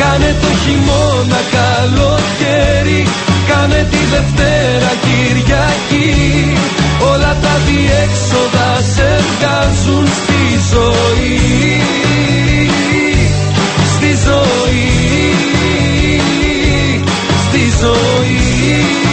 [0.00, 3.06] Κάνε το χειμώνα καλοκαίρι
[3.48, 6.52] Κάνε τη Δευτέρα Κυριακή.
[7.12, 11.80] Όλα τα διέξοδα σε βγάζουν στη ζωή.
[13.94, 14.90] Στη ζωή.
[17.46, 19.11] Στη ζωή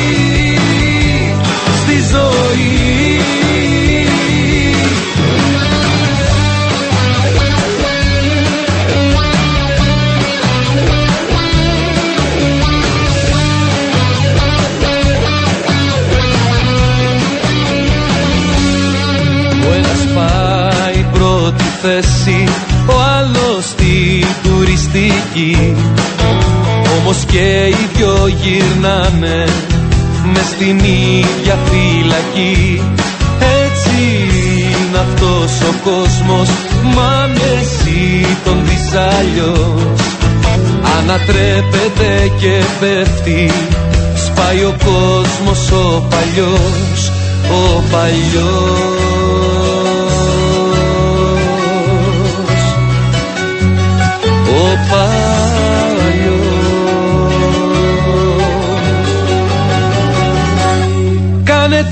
[25.40, 25.76] τουριστική
[27.00, 29.46] Όμως και οι δυο γυρνάνε
[30.34, 32.82] μες στην ίδια φυλακή.
[33.66, 34.02] Έτσι
[34.70, 36.50] είναι αυτός ο κόσμος
[36.96, 37.28] μα
[37.60, 40.02] εσύ τον δεις αλλιώς.
[41.00, 43.52] Ανατρέπεται και πέφτει
[44.16, 47.12] σπάει ο κόσμος ο παλιός
[47.52, 49.19] ο παλιός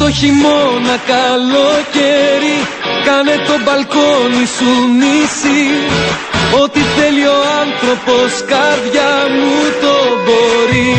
[0.07, 2.57] το χειμώνα καλοκαίρι
[3.05, 5.63] Κάνε το μπαλκόνι σου νησί.
[6.61, 10.93] Ό,τι θέλει ο άνθρωπος καρδιά μου το μπορεί.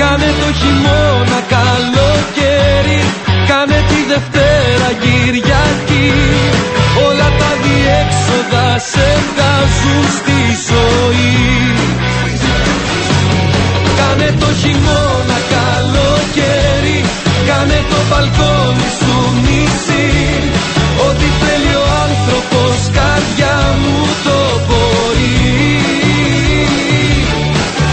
[0.00, 3.00] Κάνε το χειμώνα καλοκαίρι
[3.50, 6.10] Κάνε τη Δευτέρα Κυριακή.
[7.06, 11.36] Όλα τα διέξοδα σε βγάζουν στη ζωή.
[13.98, 15.27] Κάνε το χειμώνα καλοκαίρι
[17.58, 20.08] Κάνε το μπαλκόνι σου νησί
[21.08, 25.80] Ό,τι θέλει ο άνθρωπος καρδιά μου το μπορεί.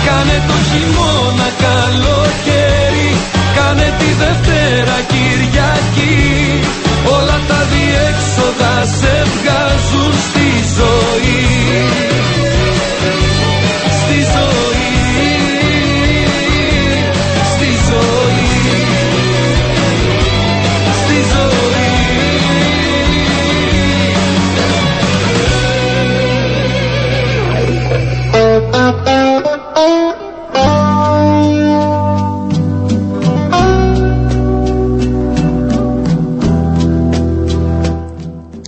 [0.05, 3.09] Κάνε το χειμώνα καλοκαίρι
[3.55, 6.19] Κάνε τη Δευτέρα Κυριακή.
[7.17, 11.04] Όλα τα διέξοδα σε βγάζουν στη ζωή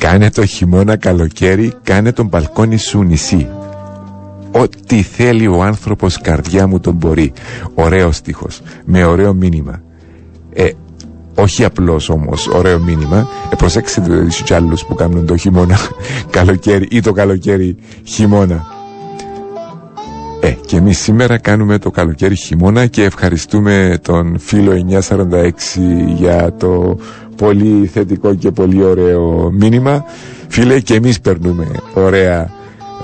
[0.10, 3.48] Κάνε το χειμώνα καλοκαίρι, κάνε τον μπαλκόνι σου νησί.
[4.52, 7.34] Ό,τι θέλει ο άνθρωπος καρδιά μου τον μπορεί.
[7.74, 9.82] Ωραίος στίχος, με ωραίο μήνυμα.
[10.54, 10.70] Ε,
[11.36, 13.28] όχι απλώς όμως ωραίο μήνυμα.
[13.52, 15.78] Ε, προσέξτε δηλαδή κι άλλους που κάνουν το χειμώνα
[16.38, 18.66] καλοκαίρι ή το καλοκαίρι χειμώνα.
[20.42, 25.52] Ε, και εμείς σήμερα κάνουμε το καλοκαίρι χειμώνα και ευχαριστούμε τον φίλο 946
[26.16, 26.98] για το
[27.38, 30.06] πολύ θετικό και πολύ ωραίο μήνυμα.
[30.48, 32.50] Φίλε, και εμείς περνούμε ωραία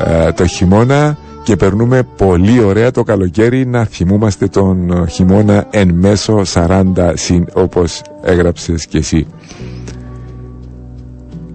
[0.06, 6.42] ε, το χειμώνα και περνούμε πολύ ωραία το καλοκαίρι να θυμούμαστε τον χειμώνα εν μέσω
[6.54, 9.26] 40 συν όπως έγραψες και εσύ.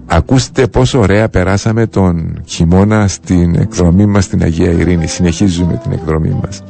[0.05, 5.07] Ακούστε πόσο ωραία περάσαμε τον χειμώνα στην εκδρομή μας στην Αγία Ειρήνη.
[5.07, 6.63] Συνεχίζουμε την εκδρομή μας.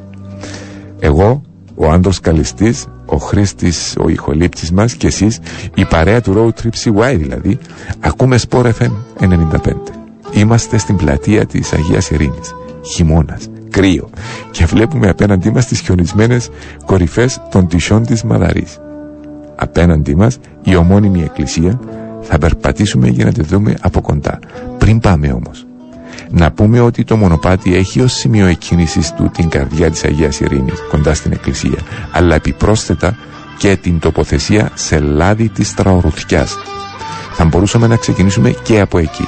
[0.99, 1.41] Εγώ,
[1.82, 5.39] ο Άντρος Καλιστής, ο Χρήστης, ο ηχολήπτης μας και εσείς,
[5.75, 7.57] η παρέα του Road Trip CY δηλαδή,
[7.99, 9.57] ακούμε Sport FM 95.
[10.32, 12.53] Είμαστε στην πλατεία της Αγίας Ειρήνης.
[12.82, 14.09] Χειμώνας, κρύο
[14.51, 16.49] και βλέπουμε απέναντί μας τις χιονισμένες
[16.86, 18.77] κορυφές των τυσιών της Μαδαρής.
[19.55, 21.80] Απέναντί μας η ομώνυμη εκκλησία
[22.21, 24.39] θα περπατήσουμε για να τη δούμε από κοντά.
[24.77, 25.65] Πριν πάμε όμως,
[26.32, 30.84] να πούμε ότι το μονοπάτι έχει ως σημείο εκκίνησης του την καρδιά της Αγίας Ειρήνης,
[30.89, 31.77] κοντά στην εκκλησία,
[32.11, 33.17] αλλά επιπρόσθετα
[33.57, 36.57] και την τοποθεσία σε λάδι της τραωρουθιάς.
[37.34, 39.27] Θα μπορούσαμε να ξεκινήσουμε και από εκεί.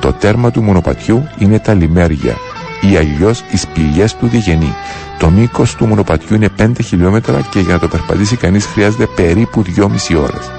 [0.00, 2.34] Το τέρμα του μονοπατιού είναι τα λιμέρια
[2.80, 4.74] ή αλλιώς οι σπηλιές του Διγενή.
[5.18, 9.62] Το μήκος του μονοπατιού είναι 5 χιλιόμετρα και για να το περπατήσει κανείς χρειάζεται περίπου
[9.62, 10.50] 2,5 ώρες.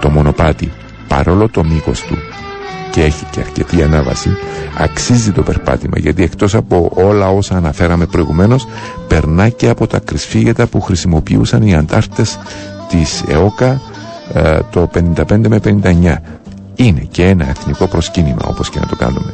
[0.00, 0.72] Το μονοπάτι
[1.08, 2.16] παρόλο το μήκος του
[2.90, 4.30] και έχει και αρκετή ανάβαση.
[4.78, 8.66] Αξίζει το περπάτημα γιατί εκτός από όλα όσα αναφέραμε προηγουμένως
[9.08, 12.38] περνά και από τα κρυσφύγετα που χρησιμοποιούσαν οι αντάρτες
[12.88, 13.80] της ΕΟΚΑ
[14.32, 16.14] ε, το 55 με 59
[16.74, 19.32] είναι και ένα εθνικό προσκύνημα όπως και να το κάνουμε.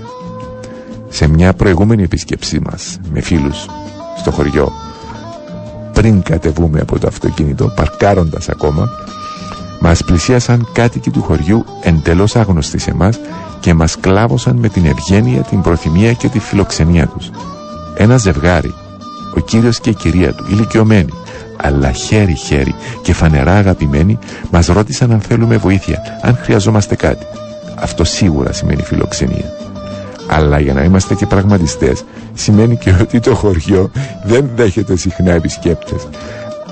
[1.08, 3.66] Σε μια προηγούμενη επίσκεψή μας με φίλους
[4.18, 4.72] στο χωριό
[5.92, 8.88] πριν κατεβούμε από το αυτοκίνητο παρκάροντας ακόμα
[9.84, 13.18] μας πλησίασαν κάτοικοι του χωριού εντελώς άγνωστοι σε μας
[13.60, 17.30] και μας κλάβωσαν με την ευγένεια, την προθυμία και τη φιλοξενία τους.
[17.94, 18.74] Ένα ζευγάρι,
[19.36, 21.12] ο κύριος και η κυρία του, ηλικιωμένοι,
[21.56, 24.18] αλλά χέρι-χέρι και φανερά αγαπημένοι,
[24.50, 27.26] μας ρώτησαν αν θέλουμε βοήθεια, αν χρειαζόμαστε κάτι.
[27.78, 29.52] Αυτό σίγουρα σημαίνει φιλοξενία.
[30.28, 32.04] Αλλά για να είμαστε και πραγματιστές,
[32.34, 33.90] σημαίνει και ότι το χωριό
[34.24, 36.08] δεν δέχεται συχνά επισκέπτες.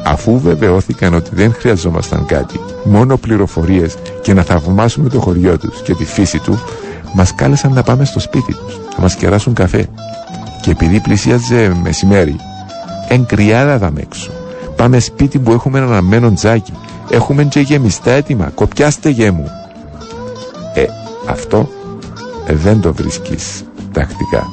[0.04, 5.94] Αφού βεβαιώθηκαν ότι δεν χρειαζόμασταν κάτι, μόνο πληροφορίες και να θαυμάσουμε το χωριό τους και
[5.94, 6.58] τη φύση του,
[7.14, 9.88] μας κάλεσαν να πάμε στο σπίτι τους, να μας κεράσουν καφέ.
[10.62, 12.36] Και επειδή πλησίαζε μεσημέρι,
[13.08, 14.30] εν κρυάδα δαμε έξω.
[14.76, 16.72] Πάμε σπίτι που έχουμε ένα αναμένο τζάκι.
[17.10, 18.50] Έχουμε και γεμιστά έτοιμα.
[18.54, 19.50] Κοπιάστε γέμου.
[20.74, 20.84] Ε,
[21.26, 21.68] αυτό
[22.46, 24.46] ε, δεν το βρίσκεις τακτικά.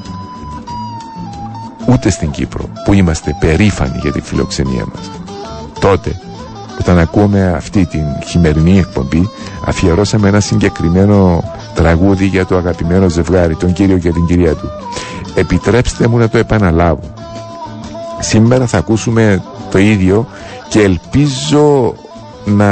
[1.90, 5.12] Ούτε στην Κύπρο που είμαστε περήφανοι για τη φιλοξενία μας.
[5.80, 6.20] Τότε,
[6.80, 9.30] όταν ακούμε αυτή την χειμερινή εκπομπή,
[9.66, 11.44] αφιερώσαμε ένα συγκεκριμένο
[11.76, 14.70] τραγούδι για το αγαπημένο ζευγάρι, τον κύριο και την κυρία του.
[15.36, 17.14] Επιτρέψτε μου να το επαναλάβω.
[18.20, 20.28] Σήμερα θα ακούσουμε το ίδιο
[20.70, 21.94] και ελπίζω
[22.46, 22.72] να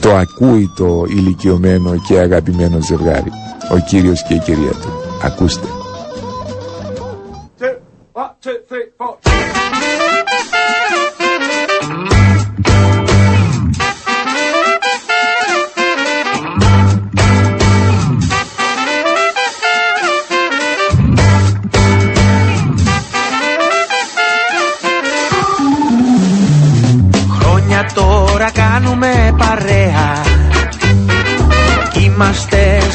[0.00, 3.30] το ακούει το ηλικιωμένο και αγαπημένο ζευγάρι,
[3.72, 4.92] ο κύριος και η κυρία του.
[5.22, 5.66] Ακούστε.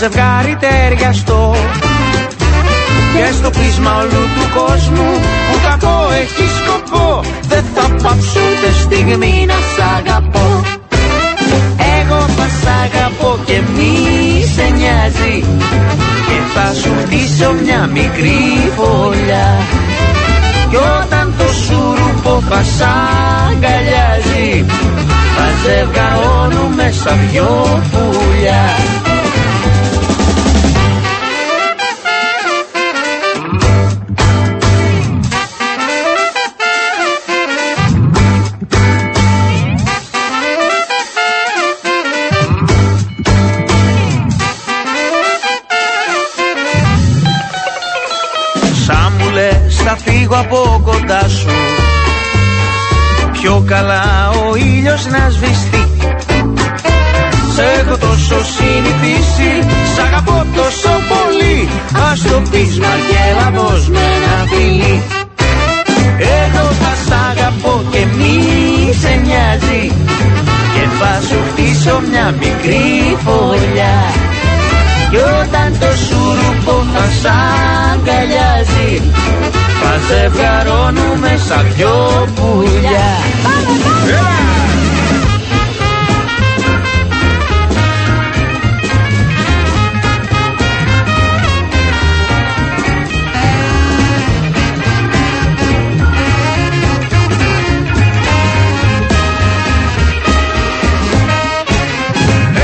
[0.02, 1.56] Ζευγάρι ταιριαστό.
[3.14, 5.10] Και στο πείσμα όλου του κόσμου
[5.48, 10.48] που κακό έχει σκοπό δεν θα πάψω ούτε στιγμή να σ' αγαπώ.
[12.00, 13.94] Εγώ θα σ' αγαπώ και μη
[14.56, 15.36] σε νοιάζει.
[16.28, 18.42] Και θα σου χτίσω μια μικρή
[18.76, 19.50] φωλιά.
[20.70, 22.82] Κι όταν το σουρουπό θα σ'
[23.48, 24.66] αγκαλιάζει
[25.36, 28.64] θα ζευγαρώνουμε σαν δυο πουλιά
[53.76, 55.84] καλά ο ήλιος να σβηστεί.
[57.54, 59.52] Σ' έχω τόσο συνηθίσει
[59.94, 61.58] Σ' αγαπώ τόσο πολύ.
[62.12, 65.02] Ας το πεις Μαργέλα δώσ' με ένα φιλί
[66.44, 68.36] Εγώ θα σ' αγαπώ και μη
[69.02, 69.84] σε νοιάζει.
[70.74, 74.00] Και θα σου χτίσω μια μικρή φωλιά.
[75.10, 77.32] Κι όταν το σουρουπό θα σ'
[77.92, 78.92] αγκαλιάζει
[79.92, 83.12] να ζευγαρώνουμε σαν δυο πουλιά.
[83.44, 84.10] Πάμε, πάμε.
[84.12, 84.52] Yeah.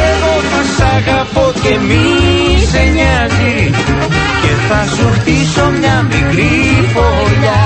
[0.09, 2.05] Εγώ θα σ' αγαπώ και μη
[2.71, 3.71] σε νοιάζει
[4.69, 6.55] θα σου χτίσω μια μικρή
[6.93, 7.65] φωλιά.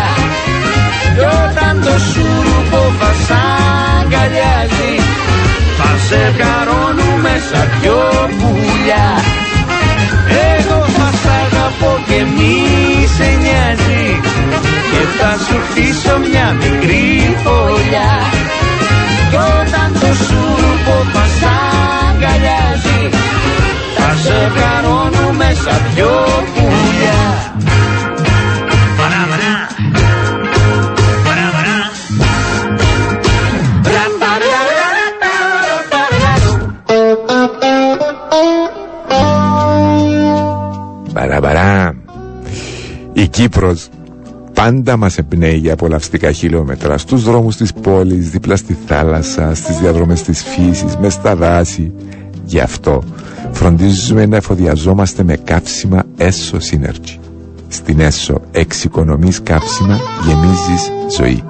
[1.16, 3.34] Κι όταν το σούρουπο θα σ'
[4.00, 4.94] αγκαλιάζει
[5.78, 8.04] θα σε καρώνουμε σαν δυο
[8.40, 9.10] πουλιά.
[10.54, 12.56] Εγώ θα σ' αγαπώ και μη
[13.16, 14.06] σε νοιάζει.
[14.92, 17.10] Και θα σου χτίσω μια μικρή
[17.44, 18.12] φωλιά.
[19.30, 21.46] Κι όταν το σούρουπο θα σ'
[22.08, 23.02] αγκαλιάζει
[23.98, 26.16] θα σε καρώνουμε σαν δυο
[26.54, 26.81] πουλιά
[41.14, 41.96] Παραπαρά.
[43.14, 43.88] Η Κύπρος
[44.54, 50.22] πάντα μας εμπνέει για απολαυστικά χιλιόμετρα στους δρόμους της πόλης, δίπλα στη θάλασσα, στις διαδρομές
[50.22, 51.92] της φύσης, μες στα δάση.
[52.46, 53.04] Γι' αυτό
[53.52, 57.21] φροντίζουμε να εφοδιαζόμαστε με καύσιμα ESSO Synergy.
[57.74, 61.44] Στην ESSO εξοικονομείς καύσιμα, γεμίζεις ζωή.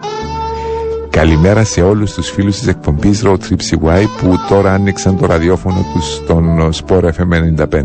[1.09, 5.86] Καλημέρα σε όλους τους φίλους της εκπομπής Road Trip CY που τώρα άνοιξαν το ραδιόφωνο
[5.93, 7.82] τους στον Sport FM 95.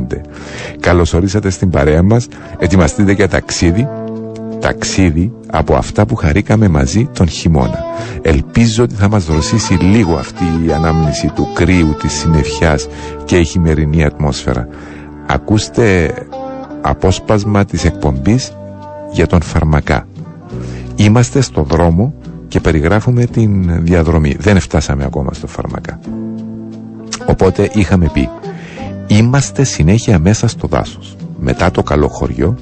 [0.81, 2.27] Καλώς ορίσατε στην παρέα μας,
[2.59, 3.89] ετοιμαστείτε για ταξίδι,
[4.61, 7.79] ταξίδι από αυτά που χαρήκαμε μαζί τον χειμώνα.
[8.23, 12.87] Ελπίζω ότι θα μας δροσίσει λίγο αυτή η ανάμνηση του κρύου, της συννεφιάς
[13.25, 14.69] και η χειμερινή ατμόσφαιρα.
[15.27, 16.15] Ακούστε
[16.89, 18.53] απόσπασμα της εκπομπής
[19.13, 20.07] για τον φαρμακά.
[20.97, 22.15] Είμαστε στο δρόμο
[22.49, 24.37] και περιγράφουμε την διαδρομή.
[24.39, 25.99] Δεν φτάσαμε ακόμα στο φάρμακα.
[27.27, 28.29] Οπότε είχαμε πει
[29.07, 31.17] Είμαστε συνέχεια μέσα στο δάσος.
[31.39, 32.57] Μετά το καλό χωριό,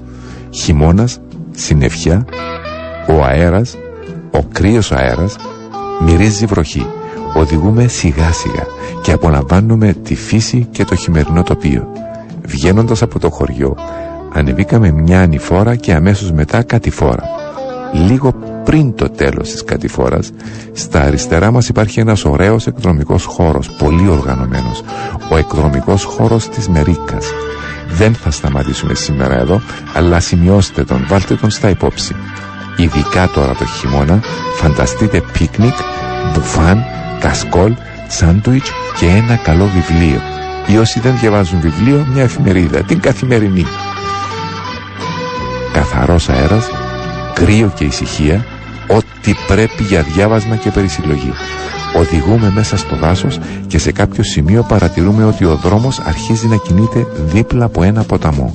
[0.51, 1.21] χειμώνας,
[1.51, 2.25] συννεφιά,
[3.09, 3.77] ο αέρας,
[4.31, 5.37] ο κρύος αέρας,
[6.05, 6.87] μυρίζει βροχή.
[7.37, 8.67] Οδηγούμε σιγά σιγά
[9.03, 11.93] και απολαμβάνουμε τη φύση και το χειμερινό τοπίο.
[12.47, 13.77] Βγαίνοντας από το χωριό,
[14.35, 17.23] ανεβήκαμε μια ανηφόρα και αμέσως μετά κατηφόρα.
[17.93, 20.31] Λίγο πριν το τέλος της κατηφόρας,
[20.73, 24.83] στα αριστερά μας υπάρχει ένας ωραίος εκδρομικός χώρος, πολύ οργανωμένος,
[25.31, 27.27] ο εκδρομικός χώρος της Μερίκας.
[27.91, 29.61] Δεν θα σταματήσουμε σήμερα εδώ,
[29.95, 32.15] αλλά σημειώστε τον, βάλτε τον στα υπόψη.
[32.77, 34.21] Ειδικά τώρα το χειμώνα,
[34.57, 35.75] φανταστείτε πίκνικ,
[36.33, 36.85] μπουφάν,
[37.21, 37.73] κασκόλ,
[38.09, 40.21] σάντουιτς και ένα καλό βιβλίο.
[40.67, 43.67] Ή όσοι δεν διαβάζουν βιβλίο, μια εφημερίδα, την καθημερινή.
[45.75, 46.69] Καθαρός αέρας,
[47.33, 48.45] κρύο και ησυχία,
[48.89, 51.33] ό,τι πρέπει για διάβασμα και περισυλλογή.
[51.97, 57.07] Οδηγούμε μέσα στο δάσος και σε κάποιο σημείο παρατηρούμε ότι ο δρόμος αρχίζει να κινείται
[57.25, 58.55] δίπλα από ένα ποταμό.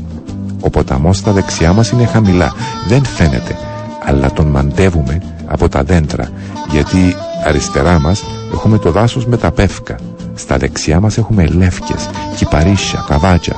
[0.60, 2.54] Ο ποταμός στα δεξιά μας είναι χαμηλά,
[2.88, 3.58] δεν φαίνεται,
[4.06, 6.30] αλλά τον μαντεύουμε από τα δέντρα,
[6.72, 7.16] γιατί
[7.46, 9.96] αριστερά μας έχουμε το δάσος με τα πεύκα,
[10.36, 13.56] στα δεξιά μας έχουμε λεύκες, κυπαρίσια, καβάτια.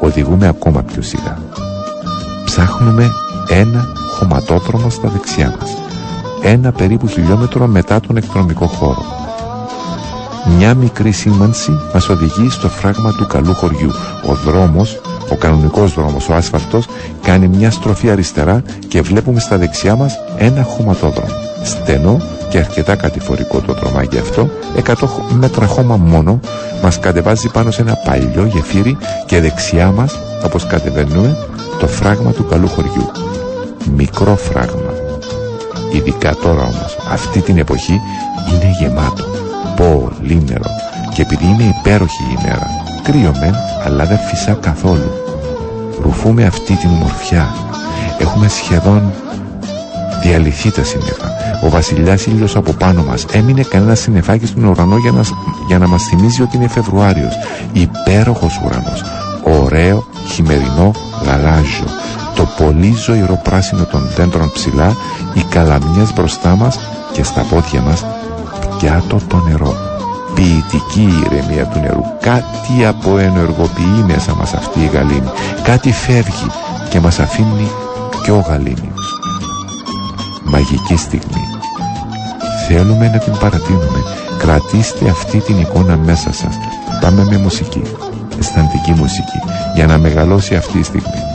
[0.00, 1.38] Οδηγούμε ακόμα πιο σιγά.
[2.56, 3.12] Ψάχνουμε
[3.48, 5.70] ένα χωματόδρομο στα δεξιά μας.
[6.42, 9.04] Ένα περίπου χιλιόμετρο μετά τον εκδρομικό χώρο.
[10.56, 13.90] Μια μικρή σήμανση μας οδηγεί στο φράγμα του καλού χωριού.
[14.28, 15.00] Ο δρόμος,
[15.30, 16.86] ο κανονικός δρόμος, ο άσφαλτος,
[17.22, 21.32] κάνει μια στροφή αριστερά και βλέπουμε στα δεξιά μας ένα χωματόδρομο.
[21.62, 24.92] Στενό και αρκετά κατηφορικό το τρομάκι αυτό, 100
[25.38, 26.40] μέτρα χώμα μόνο,
[26.82, 28.96] μας κατεβάζει πάνω σε ένα παλιό γεφύρι
[29.26, 31.36] και δεξιά μας, όπως κατεβαίνουμε,
[31.80, 33.10] το φράγμα του καλού χωριού
[33.94, 34.92] μικρό φράγμα.
[35.92, 38.00] Ειδικά τώρα όμως, αυτή την εποχή
[38.52, 39.24] είναι γεμάτο,
[39.76, 40.70] πολύ νερό
[41.14, 42.66] και επειδή είναι υπέροχη η ημέρα,
[43.02, 43.54] κρύο μεν,
[43.84, 45.10] αλλά δεν φυσά καθόλου.
[46.02, 47.54] Ρουφούμε αυτή την ομορφιά.
[48.18, 49.12] Έχουμε σχεδόν
[50.22, 51.34] διαλυθεί τα σύννεφα.
[51.64, 55.22] Ο βασιλιάς ήλιος από πάνω μας έμεινε κανένα συννεφάκι στον ουρανό για να,
[55.66, 57.34] για να μας θυμίζει ότι είναι Φεβρουάριος.
[57.72, 59.02] Υπέροχος ουρανός.
[59.48, 60.90] Ωραίο χειμερινό
[61.24, 61.86] γαλάζιο
[62.36, 64.96] το πολύ ζωηρό πράσινο των δέντρων ψηλά,
[65.34, 66.78] οι καλαμιές μπροστά μας
[67.12, 68.04] και στα πόδια μας
[68.78, 69.74] πιάτο το νερό.
[70.34, 72.02] Ποιητική ηρεμία του νερού.
[72.20, 75.30] Κάτι αποενεργοποιεί μέσα μας αυτή η γαλήνη.
[75.62, 76.50] Κάτι φεύγει
[76.90, 77.70] και μας αφήνει
[78.22, 79.20] πιο γαλήνιος.
[80.44, 81.44] Μαγική στιγμή.
[82.68, 84.02] Θέλουμε να την παρατείνουμε.
[84.38, 86.58] Κρατήστε αυτή την εικόνα μέσα σας.
[87.00, 87.82] Πάμε με μουσική.
[88.38, 89.38] Αισθαντική μουσική.
[89.74, 91.26] Για να μεγαλώσει αυτή η στιγμή.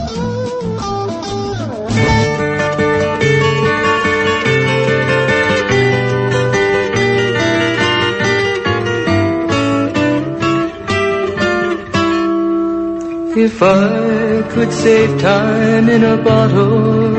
[13.34, 17.10] If I could save time in a bottle,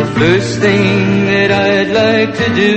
[0.00, 2.74] the first thing that I'd like to do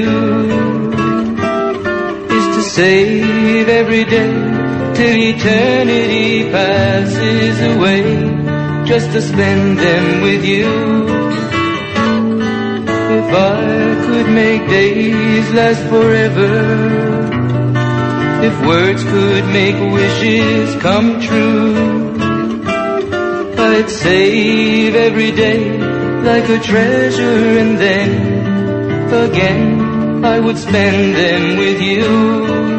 [2.38, 4.59] is to save every day
[5.00, 8.04] till eternity passes away
[8.86, 10.68] just to spend them with you.
[13.20, 13.62] If I
[14.06, 16.52] could make days last forever,
[18.48, 22.12] if words could make wishes come true,
[23.72, 25.62] I'd save every day
[26.30, 28.12] like a treasure and then
[29.28, 32.79] again I would spend them with you.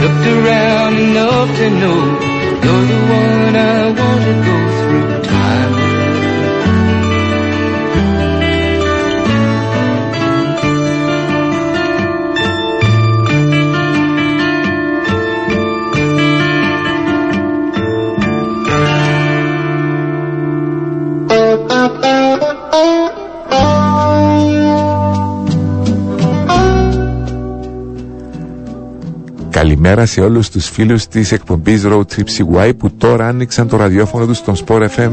[0.00, 2.00] Looked around enough to know
[2.64, 5.69] you're the one I want to go through time.
[29.82, 32.24] Καλημέρα σε όλους τους φίλους της εκπομπής Road Trip
[32.60, 35.10] CY που τώρα άνοιξαν το ραδιόφωνο τους στον Sport FM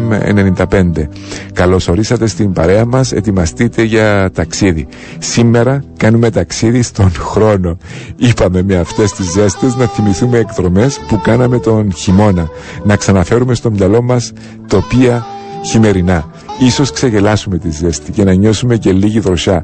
[0.55, 1.07] 95.
[1.53, 4.87] Καλώς ορίσατε στην παρέα μας, ετοιμαστείτε για ταξίδι.
[5.19, 7.77] Σήμερα κάνουμε ταξίδι στον χρόνο.
[8.15, 12.49] Είπαμε με αυτές τις ζέστες να θυμηθούμε εκδρομές που κάναμε τον χειμώνα.
[12.83, 14.31] Να ξαναφέρουμε στο μυαλό μας
[14.67, 15.25] τοπία
[15.65, 16.25] χειμερινά.
[16.59, 19.63] Ίσως ξεγελάσουμε τη ζέστη και να νιώσουμε και λίγη δροσιά.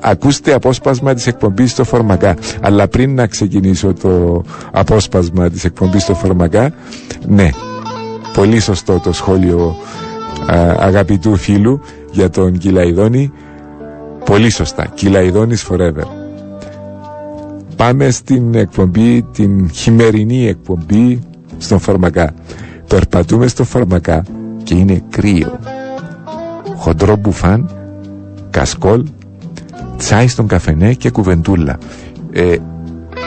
[0.00, 2.36] Ακούστε απόσπασμα της εκπομπής στο Φορμακά.
[2.60, 4.42] Αλλά πριν να ξεκινήσω το
[4.72, 6.72] απόσπασμα της εκπομπής στο Φορμακά,
[7.26, 7.50] ναι,
[8.34, 9.76] πολύ σωστό το σχόλιο
[10.52, 11.80] α, αγαπητού φίλου
[12.10, 13.32] για τον Κυλαϊδόνη.
[14.24, 14.86] Πολύ σωστά.
[14.94, 16.06] Κυλαϊδόνης forever.
[17.76, 21.18] Πάμε στην εκπομπή, την χειμερινή εκπομπή
[21.58, 22.34] στον Φορμακά.
[22.88, 24.22] Περπατούμε στο Φορμακά
[24.62, 25.58] και είναι κρύο.
[26.76, 27.70] Χοντρό μπουφάν,
[28.50, 29.02] κασκόλ,
[29.96, 31.78] τσάι στον καφενέ και κουβεντούλα.
[32.32, 32.56] Ε,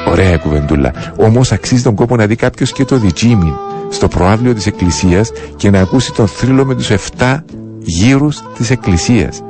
[0.07, 0.93] ωραία κουβεντούλα.
[1.17, 3.53] Όμως αξίζει τον κόπο να δει κάποιος και το διτσίμιν
[3.89, 7.43] στο προάβλιο της Εκκλησίας και να ακούσει τον θρύλο με τους 7
[7.79, 9.41] γύρους της Εκκλησίας.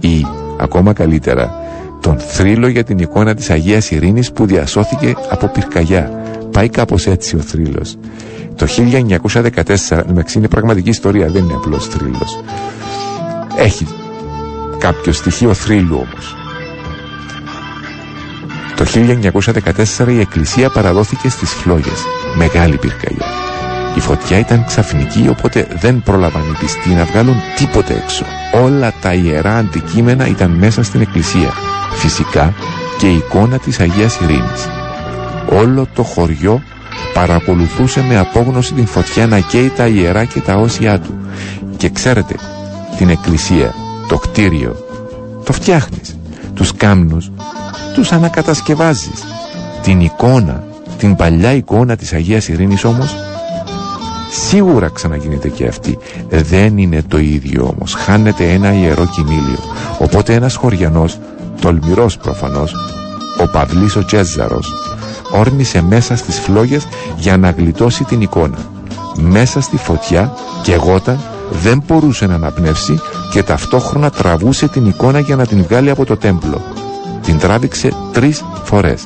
[0.00, 0.26] Ή,
[0.58, 1.54] ακόμα καλύτερα,
[2.00, 6.10] τον θρύλο για την εικόνα της Αγίας Ειρήνης που διασώθηκε από πυρκαγιά.
[6.50, 7.96] Πάει κάπως έτσι ο θρύλος.
[8.56, 12.40] Το 1914, μεταξύ είναι πραγματική ιστορία, δεν είναι απλός θρύλος.
[13.56, 13.86] Έχει
[14.78, 16.36] κάποιο στοιχείο θρύλου όμως.
[18.82, 18.88] Το
[20.04, 22.04] 1914 η εκκλησία παραδόθηκε στις φλόγες.
[22.36, 23.26] Μεγάλη πυρκαγιά.
[23.96, 28.24] Η φωτιά ήταν ξαφνική οπότε δεν πρόλαβαν οι πιστοί να βγάλουν τίποτε έξω.
[28.64, 31.52] Όλα τα ιερά αντικείμενα ήταν μέσα στην εκκλησία.
[31.92, 32.54] Φυσικά
[32.98, 34.68] και η εικόνα της Αγίας Ειρήνης.
[35.50, 36.62] Όλο το χωριό
[37.14, 41.18] παρακολουθούσε με απόγνωση την φωτιά να καίει τα ιερά και τα όσια του.
[41.76, 42.34] Και ξέρετε,
[42.96, 43.74] την εκκλησία,
[44.08, 44.76] το κτίριο,
[45.44, 46.16] το φτιάχνεις.
[46.54, 47.30] Τους κάμνους
[47.94, 49.24] τους ανακατασκευάζεις.
[49.82, 50.64] Την εικόνα,
[50.98, 53.16] την παλιά εικόνα της Αγίας Ειρήνης όμως,
[54.30, 55.98] σίγουρα ξαναγίνεται και αυτή.
[56.28, 57.94] Δεν είναι το ίδιο όμως.
[57.94, 59.58] Χάνεται ένα ιερό κοιμήλιο.
[59.98, 61.18] Οπότε ένας χωριανός,
[61.60, 62.74] τολμηρός προφανώς,
[63.40, 64.72] ο Παυλής ο Τσέζαρος,
[65.32, 66.86] όρμησε μέσα στις φλόγες
[67.16, 68.58] για να γλιτώσει την εικόνα.
[69.16, 70.32] Μέσα στη φωτιά
[70.62, 71.20] και εγώταν
[71.62, 73.00] δεν μπορούσε να αναπνεύσει
[73.32, 76.60] και ταυτόχρονα τραβούσε την εικόνα για να την βγάλει από το τέμπλο.
[77.22, 79.04] Την τράβηξε τρεις φορές.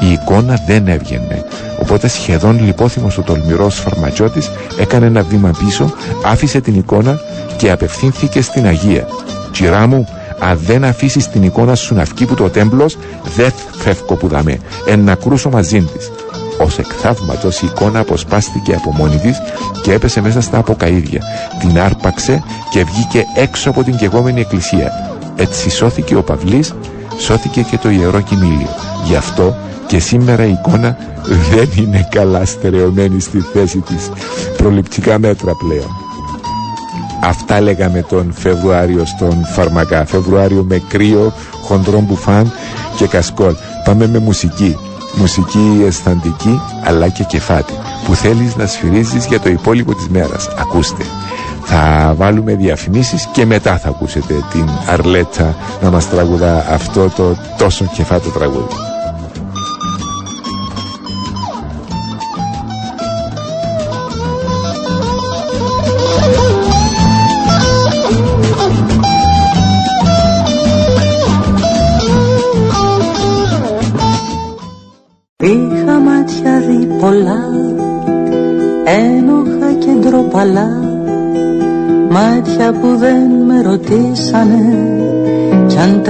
[0.00, 1.44] Η εικόνα δεν έβγαινε,
[1.80, 5.92] οπότε σχεδόν λιπόθυμος ο τολμηρός φαρμακιώτης έκανε ένα βήμα πίσω,
[6.24, 7.20] άφησε την εικόνα
[7.56, 9.06] και απευθύνθηκε στην Αγία.
[9.50, 10.06] «Κυρά μου,
[10.38, 12.96] αν δεν αφήσεις την εικόνα σου να βγει που το τέμπλος,
[13.36, 16.10] δεν φεύγω που δαμέ, εν να κρούσω μαζί της».
[16.64, 19.38] Ως εκ θαύματος η εικόνα αποσπάστηκε από μόνη της
[19.82, 21.20] και έπεσε μέσα στα αποκαΐδια.
[21.58, 24.92] Την άρπαξε και βγήκε έξω από την κεγόμενη εκκλησία.
[25.36, 26.74] Έτσι σώθηκε ο Παυλής,
[27.18, 28.68] σώθηκε και το Ιερό Κοιμήλιο.
[29.04, 29.56] Γι' αυτό
[29.86, 30.96] και σήμερα η εικόνα
[31.50, 34.10] δεν είναι καλά στερεωμένη στη θέση της.
[34.56, 35.90] Προληπτικά μέτρα πλέον.
[37.24, 40.04] Αυτά λέγαμε τον Φεβρουάριο στον Φαρμακά.
[40.04, 41.32] Φεβρουάριο με κρύο,
[41.62, 42.52] χοντρό μπουφάν
[42.96, 43.54] και κασκόλ.
[43.84, 44.76] Πάμε με μουσική.
[45.14, 47.72] Μουσική αισθαντική αλλά και κεφάτη
[48.04, 50.48] που θέλεις να σφυρίζεις για το υπόλοιπο της μέρας.
[50.58, 51.04] Ακούστε.
[51.64, 57.84] Θα βάλουμε διαφημίσεις και μετά θα ακούσετε την Αρλέτα να μας τραγουδά αυτό το τόσο
[57.94, 58.91] κεφάτο τραγούδι.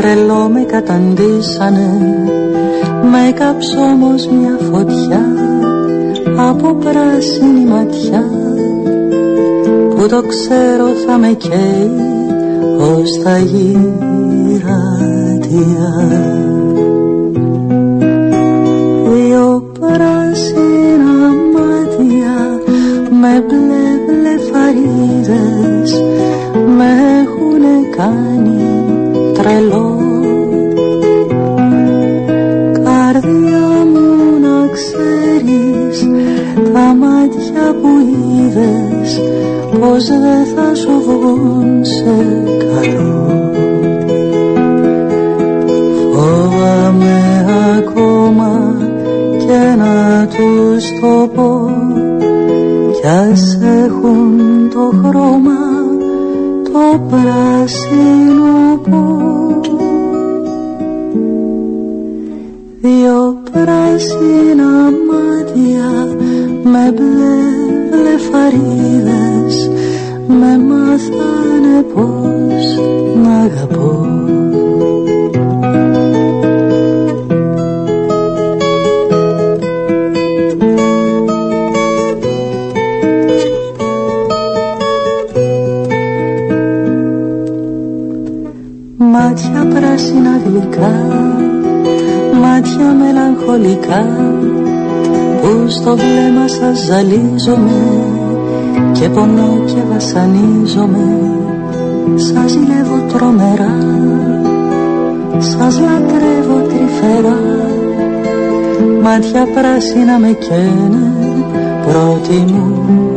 [0.03, 1.91] Τρελό με καταντήσανε.
[3.11, 5.25] Με κάψω όμως μια φωτιά
[6.37, 8.25] από πράσινη ματιά.
[9.95, 11.91] Που το ξέρω θα με καίει
[12.79, 14.73] ως τα γύρατια
[39.81, 42.15] πως δεν θα σου βγουν σε
[42.59, 43.41] καλό.
[46.13, 47.47] Φόβαμαι
[47.79, 48.77] ακόμα
[49.39, 51.71] και να τους το πω.
[53.01, 55.61] Κι ας έχουν το χρώμα
[56.73, 59.32] το πράσινο πω
[95.83, 97.81] στο βλέμμα σας ζαλίζομαι
[98.93, 101.07] και πονώ και βασανίζομαι.
[102.15, 103.77] Σας ζηλεύω τρομερά
[105.39, 107.41] Σας λατρεύω τρυφερά.
[109.03, 111.13] Μάτια πράσινα με καίνε
[111.87, 113.12] πρώτη μου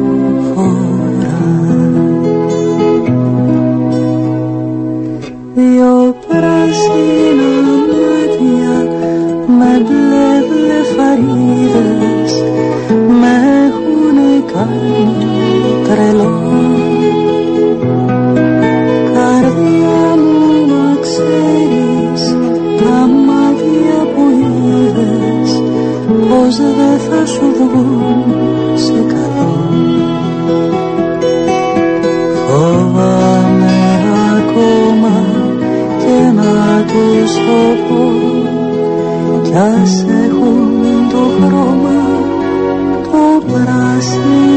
[15.96, 16.34] τρελό
[19.14, 22.24] Καρδιά μου να ξέρεις
[22.80, 25.52] τα μάτια που είδες
[26.30, 28.24] πως δεν θα σου βγουν
[28.76, 29.54] σε καλό.
[32.48, 33.76] Φοβάμαι
[34.38, 35.16] ακόμα
[35.98, 38.04] και να τους το πω
[39.43, 42.02] κι ας έχουν το χρώμα
[43.04, 44.55] το πράσινο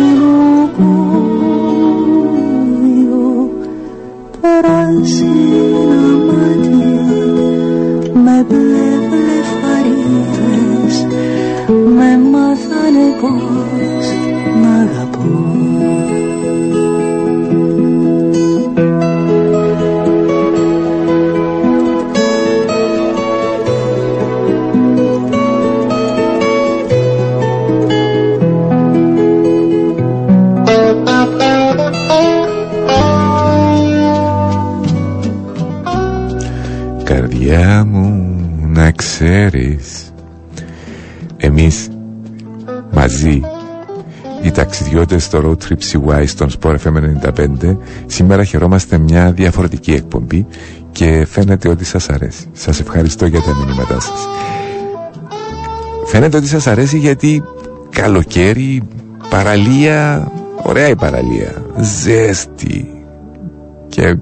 [43.09, 43.41] μαζί
[44.43, 47.33] οι ταξιδιώτες στο Road Trip CY στον Sport FM
[47.67, 50.47] 95 σήμερα χαιρόμαστε μια διαφορετική εκπομπή
[50.91, 52.47] και φαίνεται ότι σας αρέσει.
[52.53, 54.29] Σας ευχαριστώ για τα μηνύματά σας.
[56.07, 57.43] Φαίνεται ότι σας αρέσει γιατί
[57.91, 58.83] καλοκαίρι,
[59.31, 60.31] παραλία,
[60.63, 63.05] ωραία η παραλία, ζέστη
[63.89, 64.17] και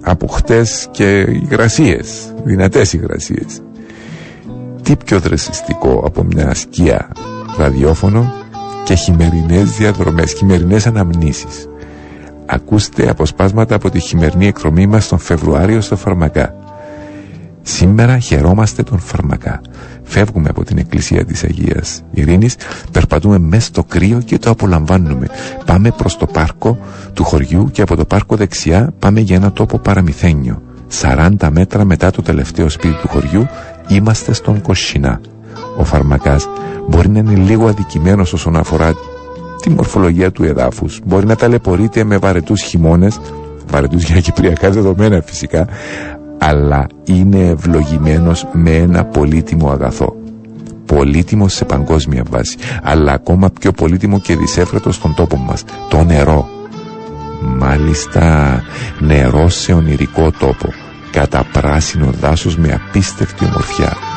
[0.00, 3.62] από χτες και υγρασίες, δυνατές υγρασίες
[4.90, 7.08] τι πιο δρεσιστικό από μια σκιά
[7.58, 8.32] ραδιόφωνο
[8.84, 11.68] και χειμερινές διαδρομές, χειμερινές αναμνήσεις.
[12.46, 16.54] Ακούστε αποσπάσματα από τη χειμερινή εκδρομή μας τον Φεβρουάριο στο Φαρμακά.
[17.62, 19.60] Σήμερα χαιρόμαστε τον Φαρμακά.
[20.02, 22.56] Φεύγουμε από την εκκλησία της Αγίας Ειρήνης,
[22.92, 25.26] περπατούμε μέσα στο κρύο και το απολαμβάνουμε.
[25.64, 26.78] Πάμε προς το πάρκο
[27.12, 30.62] του χωριού και από το πάρκο δεξιά πάμε για ένα τόπο παραμυθένιο.
[31.02, 33.46] 40 μέτρα μετά το τελευταίο σπίτι του χωριού
[33.88, 35.20] είμαστε στον Κοσσινά.
[35.80, 36.48] Ο Φαρμακάς
[36.88, 38.92] μπορεί να είναι λίγο αδικημένος όσον αφορά
[39.62, 41.00] τη μορφολογία του εδάφους.
[41.04, 43.20] Μπορεί να ταλαιπωρείται με βαρετούς χειμώνες,
[43.70, 45.68] βαρετούς για κυπριακά δεδομένα φυσικά,
[46.38, 50.16] αλλά είναι ευλογημένος με ένα πολύτιμο αγαθό.
[50.86, 56.48] Πολύτιμο σε παγκόσμια βάση, αλλά ακόμα πιο πολύτιμο και δυσέφρετο στον τόπο μας, το νερό.
[57.40, 58.62] Μάλιστα
[58.98, 60.68] νερό σε ονειρικό τόπο,
[61.10, 64.09] κατά πράσινο δάσος με απίστευτη ομορφιά.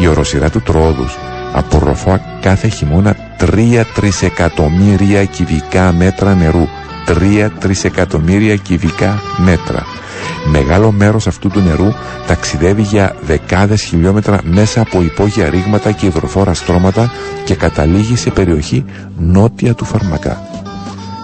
[0.00, 1.18] Η οροσυρά του Τρόδους
[1.52, 6.66] απορροφά κάθε χειμώνα 3 τρισεκατομμύρια κυβικά μέτρα νερού.
[7.06, 9.82] 3 τρισεκατομμύρια κυβικά μέτρα.
[10.50, 11.92] Μεγάλο μέρος αυτού του νερού
[12.26, 17.10] ταξιδεύει για δεκάδες χιλιόμετρα μέσα από υπόγεια ρήγματα και υδροφόρα στρώματα
[17.44, 18.84] και καταλήγει σε περιοχή
[19.18, 20.42] νότια του Φαρμακά.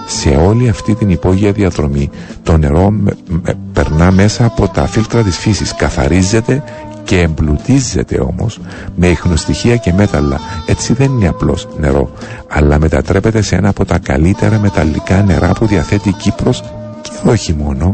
[0.07, 2.11] Σε όλη αυτή την υπόγεια διαδρομή
[2.43, 2.93] το νερό
[3.73, 6.63] περνά μέσα από τα φίλτρα της φύσης, καθαρίζεται
[7.11, 8.61] και εμπλουτίζεται όμως
[8.97, 10.41] με ίχνοστοιχεία και μέταλλα.
[10.67, 12.13] Έτσι δεν είναι απλώς νερό,
[12.49, 16.63] αλλά μετατρέπεται σε ένα από τα καλύτερα μεταλλικά νερά που διαθέτει η Κύπρος
[17.03, 17.93] και όχι μόνο.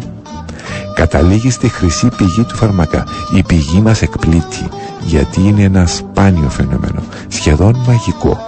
[0.95, 3.05] Καταλήγει στη χρυσή πηγή του φαρμακά.
[3.37, 4.69] Η πηγή μας εκπλήττει
[5.05, 8.39] γιατί είναι ένα σπάνιο φαινόμενο, σχεδόν μαγικό.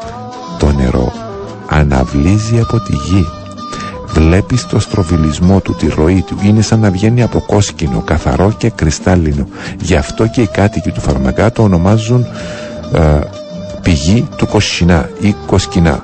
[0.58, 1.12] Το νερό
[1.68, 3.26] αναβλύζει από τη γη
[4.12, 6.38] Βλέπεις το στροβιλισμό του, τη ροή του.
[6.44, 9.48] Είναι σαν να βγαίνει από κόσκινο, καθαρό και κρυστάλλινο.
[9.80, 12.26] Γι' αυτό και οι κάτοικοι του Φαρμακά το ονομάζουν
[12.94, 13.18] ε,
[13.82, 16.02] πηγή του Κοσινά ή Κοσκινά.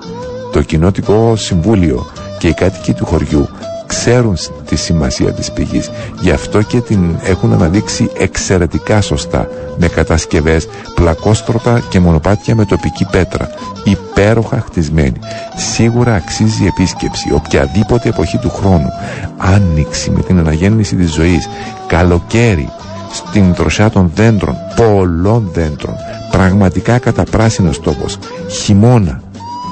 [0.53, 2.07] Το κοινότικο συμβούλιο
[2.39, 3.49] και οι κάτοικοι του χωριού
[3.95, 4.37] ξέρουν
[4.67, 5.91] τη σημασία της πηγής.
[6.21, 13.07] Γι' αυτό και την έχουν αναδείξει εξαιρετικά σωστά με κατασκευές πλακόστρωτα και μονοπάτια με τοπική
[13.11, 13.49] πέτρα.
[13.85, 15.19] Υπέροχα χτισμένη.
[15.57, 18.89] Σίγουρα αξίζει επίσκεψη οποιαδήποτε εποχή του χρόνου.
[19.37, 21.49] Άνοιξη με την αναγέννηση της ζωής.
[21.87, 22.69] Καλοκαίρι
[23.13, 25.95] στην δροσιά των δέντρων πολλών δέντρων.
[26.31, 28.19] Πραγματικά καταπράσινος τόπος.
[28.49, 29.23] Χειμώνα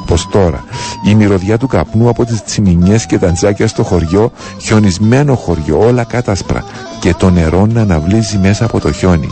[0.06, 0.64] πως τώρα
[1.08, 6.04] η μυρωδιά του καπνού από τις τσιμινιές και τα τζάκια στο χωριό χιονισμένο χωριό όλα
[6.04, 6.64] κάτασπρα
[7.00, 9.28] και το νερό να αναβλύζει μέσα από το χιόνι.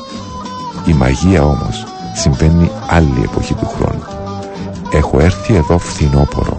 [0.87, 4.05] Η μαγεία όμως συμβαίνει άλλη εποχή του χρόνου.
[4.93, 6.57] Έχω έρθει εδώ φθινόπορο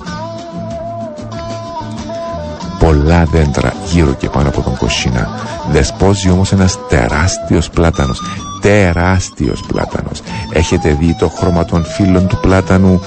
[2.79, 5.29] πολλά δέντρα γύρω και πάνω από τον Κοσίνα.
[5.71, 8.21] Δεσπόζει όμως ένας τεράστιος πλάτανος
[8.61, 10.21] τεράστιος πλάτανος.
[10.53, 13.01] Έχετε δει το χρώμα των φύλων του πλάτανου;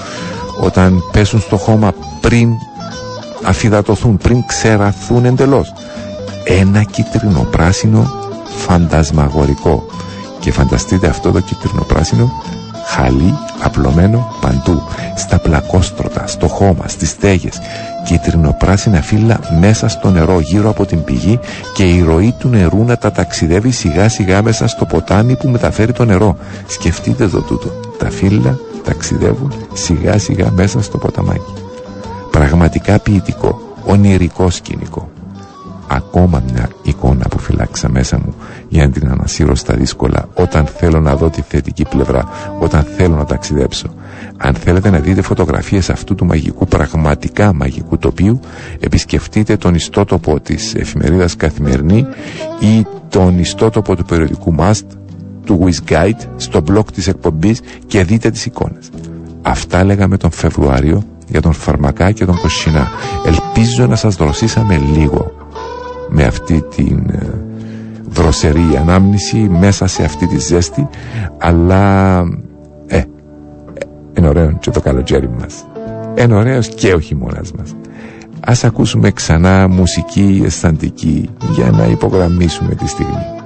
[0.60, 2.48] Όταν πέσουν στο χώμα πριν
[3.44, 5.72] αφιδατωθούν, πριν ξεραθούν εντελώς.
[6.44, 8.10] Ένα κίτρινο πράσινο
[8.56, 9.86] φαντασμαγορικό.
[10.40, 12.30] Και φανταστείτε αυτό το κίτρινο πράσινο
[12.86, 14.82] χαλί απλωμένο παντού,
[15.16, 17.58] στα πλακόστρωτα, στο χώμα, στις στέγες,
[18.04, 21.38] κίτρινο-πράσινα φύλλα μέσα στο νερό γύρω από την πηγή
[21.74, 25.92] και η ροή του νερού να τα ταξιδεύει σιγά σιγά μέσα στο ποτάμι που μεταφέρει
[25.92, 26.36] το νερό.
[26.66, 27.68] Σκεφτείτε το τούτο.
[27.98, 31.52] Τα φύλλα ταξιδεύουν σιγά σιγά μέσα στο ποταμάκι.
[32.30, 35.08] Πραγματικά ποιητικό, ονειρικό σκηνικό.
[35.88, 38.34] Ακόμα μια εικόνα που φυλάξα μέσα μου
[38.68, 42.28] για να την ανασύρω στα δύσκολα όταν θέλω να δω τη θετική πλευρά,
[42.60, 43.86] όταν θέλω να ταξιδέψω.
[44.36, 48.40] Αν θέλετε να δείτε φωτογραφίες αυτού του μαγικού, πραγματικά μαγικού τοπίου,
[48.80, 52.06] επισκεφτείτε τον ιστότοπο της εφημερίδας Καθημερινή
[52.60, 54.86] ή τον ιστότοπο του περιοδικού Must
[55.44, 58.88] του WizGuide στο blog της εκπομπής και δείτε τις εικόνες.
[59.42, 62.88] Αυτά λέγαμε τον Φεβρουάριο για τον Φαρμακά και τον Κοσινά.
[63.26, 65.32] Ελπίζω να σας δροσίσαμε λίγο
[66.08, 67.26] με αυτή την ε,
[68.08, 70.88] δροσερή ανάμνηση μέσα σε αυτή τη ζέστη
[71.38, 72.18] αλλά
[72.86, 73.02] ε, ε
[74.18, 75.64] είναι ωραίο και το καλοκαίρι μας.
[76.18, 77.74] Είναι ωραίος και ο χειμώνας μας.
[78.46, 83.42] Ας ακούσουμε ξανά μουσική αισθαντική για να υπογραμμίσουμε τη στιγμή.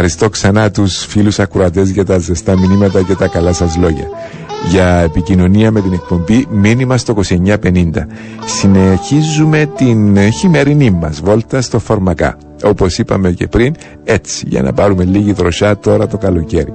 [0.00, 4.08] Ευχαριστώ ξανά τους φίλους ακουρατές για τα ζεστά μηνύματα και τα καλά σας λόγια.
[4.70, 8.06] Για επικοινωνία με την εκπομπή μήνυμα στο 2950.
[8.46, 12.36] Συνεχίζουμε την χειμερινή μας βόλτα στο Φορμακά.
[12.64, 13.74] Όπως είπαμε και πριν,
[14.04, 16.72] έτσι για να πάρουμε λίγη δροσιά τώρα το καλοκαίρι.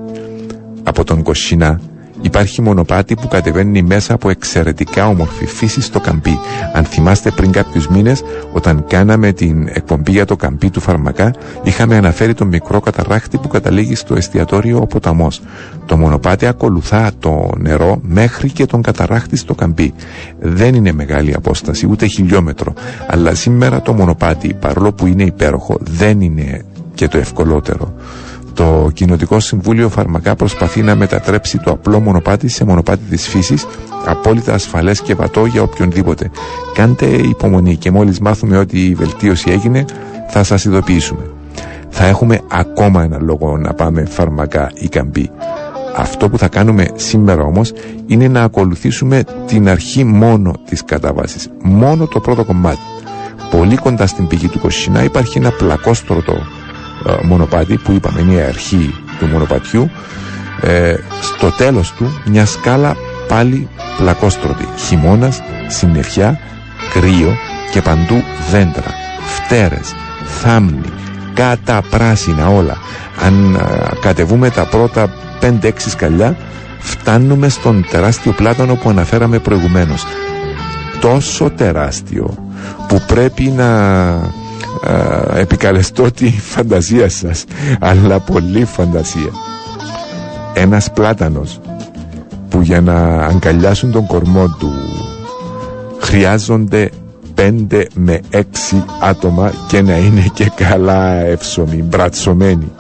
[0.84, 1.80] Από τον Κοσινά
[2.24, 6.40] Υπάρχει μονοπάτι που κατεβαίνει μέσα από εξαιρετικά όμορφη φύση στο καμπί.
[6.74, 11.96] Αν θυμάστε πριν κάποιους μήνες, όταν κάναμε την εκπομπή για το καμπί του φαρμακά, είχαμε
[11.96, 15.42] αναφέρει τον μικρό καταράχτη που καταλήγει στο εστιατόριο ο ποταμός.
[15.86, 19.94] Το μονοπάτι ακολουθά το νερό μέχρι και τον καταράχτη στο καμπί.
[20.40, 22.74] Δεν είναι μεγάλη απόσταση, ούτε χιλιόμετρο.
[23.08, 26.62] Αλλά σήμερα το μονοπάτι, παρόλο που είναι υπέροχο, δεν είναι
[26.94, 27.93] και το ευκολότερο.
[28.54, 33.66] Το Κοινοτικό Συμβούλιο Φαρμακά προσπαθεί να μετατρέψει το απλό μονοπάτι σε μονοπάτι της φύσης
[34.06, 36.32] απόλυτα ασφαλές και βατό για οποιονδήποτε.
[36.74, 39.86] Κάντε υπομονή και μόλις μάθουμε ότι η βελτίωση έγινε
[40.30, 41.30] θα σας ειδοποιήσουμε.
[41.90, 45.30] Θα έχουμε ακόμα ένα λόγο να πάμε φαρμακά ή καμπή.
[45.96, 47.74] Αυτό που θα κάνουμε σήμερα όμως
[48.06, 51.50] είναι να ακολουθήσουμε την αρχή μόνο της κατάβασης.
[51.64, 52.80] Μόνο το πρώτο κομμάτι.
[53.52, 56.63] Πολύ κοντά στην πηγή του Κοσινά υπάρχει ένα πλακόστρωτο ε,
[57.24, 59.90] μονοπάτι που είπαμε είναι η αρχή του μονοπατιού
[60.62, 62.96] ε, στο τέλος του μια σκάλα
[63.28, 66.40] πάλι πλακόστρωτη χειμώνας, συννεφιά
[66.94, 67.34] κρύο
[67.72, 68.94] και παντού δέντρα
[69.26, 69.94] φτέρες,
[70.42, 70.92] θάμνη
[71.34, 72.78] καταπράσινα όλα.
[73.26, 73.60] Αν α,
[74.02, 76.36] κατεβούμε τα πρώτα 5-6 σκαλιά,
[76.80, 80.06] φτάνουμε στον τεράστιο πλάτανο που αναφέραμε προηγουμένως.
[81.02, 82.38] Τόσο τεράστιο
[82.88, 83.68] που πρέπει να
[84.82, 87.44] α, επικαλεστώ τη φαντασία σας,
[87.80, 89.30] αλλά πολύ φαντασία.
[90.54, 91.60] Ένας πλάτανος
[92.50, 94.72] που για να αγκαλιάσουν τον κορμό του
[96.00, 96.90] χρειάζονται
[97.36, 98.40] 5 με 6
[99.02, 102.72] άτομα και να είναι και καλά εύσωμοι, μπρατσωμένοι.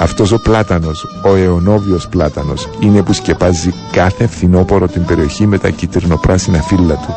[0.00, 5.70] Αυτός ο πλάτανος, ο αιωνόβιος πλάτανος, είναι που σκεπάζει κάθε φθινόπορο την περιοχή με τα
[5.70, 7.16] κυτρινοπράσινα φύλλα του.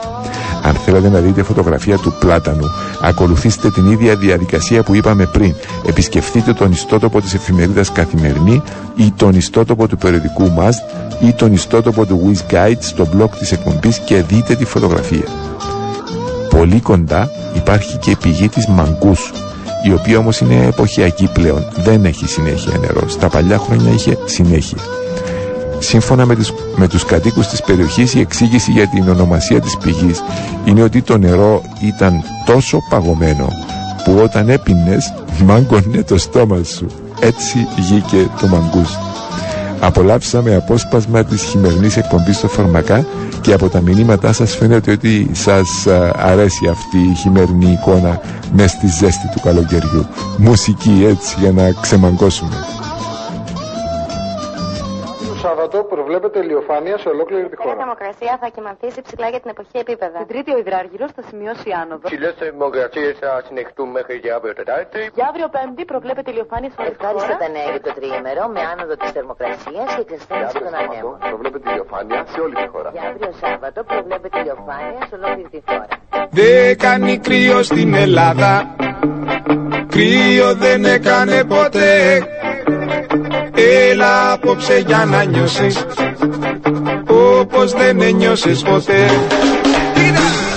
[0.63, 2.65] Αν θέλετε να δείτε φωτογραφία του πλάτανου,
[3.01, 5.53] ακολουθήστε την ίδια διαδικασία που είπαμε πριν.
[5.88, 8.61] Επισκεφτείτε τον ιστότοπο της εφημερίδας Καθημερινή
[8.95, 10.77] ή τον ιστότοπο του περιοδικού μας
[11.19, 15.25] ή τον ιστότοπο του Wiz Guide στο blog της εκπομπής και δείτε τη φωτογραφία.
[16.49, 19.32] Πολύ κοντά υπάρχει και η πηγή της Μαγκούς,
[19.84, 23.09] η οποία όμως είναι εποχιακή πλέον, δεν έχει συνέχεια νερό.
[23.09, 24.77] Στα παλιά χρόνια είχε συνέχεια.
[25.79, 30.23] Σύμφωνα με τους, με τους κατοίκους της περιοχής η εξήγηση για την ονομασία της πηγής
[30.65, 33.47] είναι ότι το νερό ήταν τόσο παγωμένο
[34.03, 35.13] που όταν έπινες
[35.45, 36.88] μάγκωνε το στόμα σου.
[37.19, 38.97] Έτσι βγήκε το μαγκούς.
[39.79, 43.05] Απολαύσαμε απόσπασμα της χειμερινής εκπομπής στο Φαρμακά
[43.42, 48.20] και από τα μηνύματά σας φαίνεται ότι σας α, αρέσει αυτή η χειμερινή εικόνα
[48.54, 50.06] μες στη ζέστη του καλοκαιριού.
[50.38, 52.56] Μουσική έτσι για να ξεμαγκώσουμε.
[55.72, 57.76] Το Σάββατο προβλέπεται ηλιοφάνεια σε ολόκληρη τη Η χώρα.
[57.82, 60.17] θερμοκρασία θα κοιμανθήσει ψηλά για την εποχή επίπεδα.
[60.24, 62.05] Την Τρίτη ο υδράργυρος θα σημειώσει άνοδο.
[62.09, 64.99] Ψηλές θερμοκρασίες θα συνεχτούν μέχρι και αύριο Τετάρτη.
[65.17, 67.41] Για αύριο Πέμπτη προβλέπεται ηλιοφάνεια σε όλη τη Ευχάριστα χώρα.
[67.43, 71.15] τα νέα για το τριήμερο με άνοδο της θερμοκρασίας και εξασθένηση των ανέμων.
[71.32, 72.89] προβλέπεται ηλιοφάνεια σε όλη τη χώρα.
[72.95, 75.86] Για αύριο Σάββατο προβλέπεται ηλιοφάνεια σε ολόκληρη τη χώρα.
[76.39, 78.51] Δεν κάνει κρύο στην Ελλάδα
[79.95, 81.91] Κρύο δεν έκανε ποτέ
[83.89, 85.86] Έλα απόψε για να νιώσεις
[87.08, 89.06] Όπως δεν ένιωσες ποτέ.
[89.94, 90.51] Θες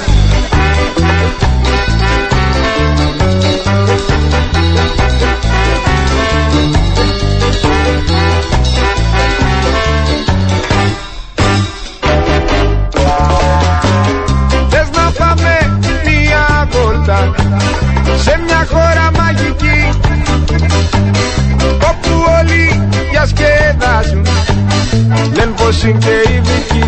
[25.33, 26.85] λένε πως είναι και ειδικοί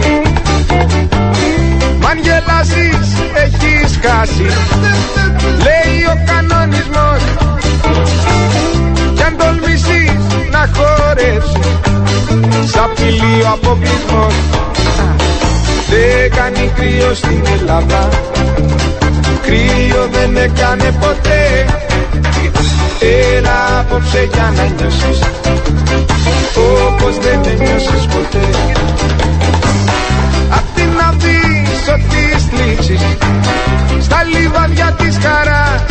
[2.01, 3.09] Μ' αν γελάσεις
[3.45, 4.49] έχεις χάσει.
[5.67, 7.23] Λέει ο κανονισμός.
[9.15, 10.21] Κι αν τολμήσεις
[10.51, 11.67] να χορέψεις
[12.71, 14.35] σ' απειλεί ο αποκλεισμός.
[15.89, 18.09] Δεν κάνει κρύο στην Ελλάδα.
[19.43, 21.67] Κρύο δεν έκανε ποτέ.
[23.37, 25.46] Έλα απόψε για να νιώσεις
[26.57, 28.47] Όπως δεν ένιωσες ποτέ.
[30.51, 33.01] Απ' την αφήσω της θλίψης
[34.01, 35.83] Στα λιβαδιά της χαράς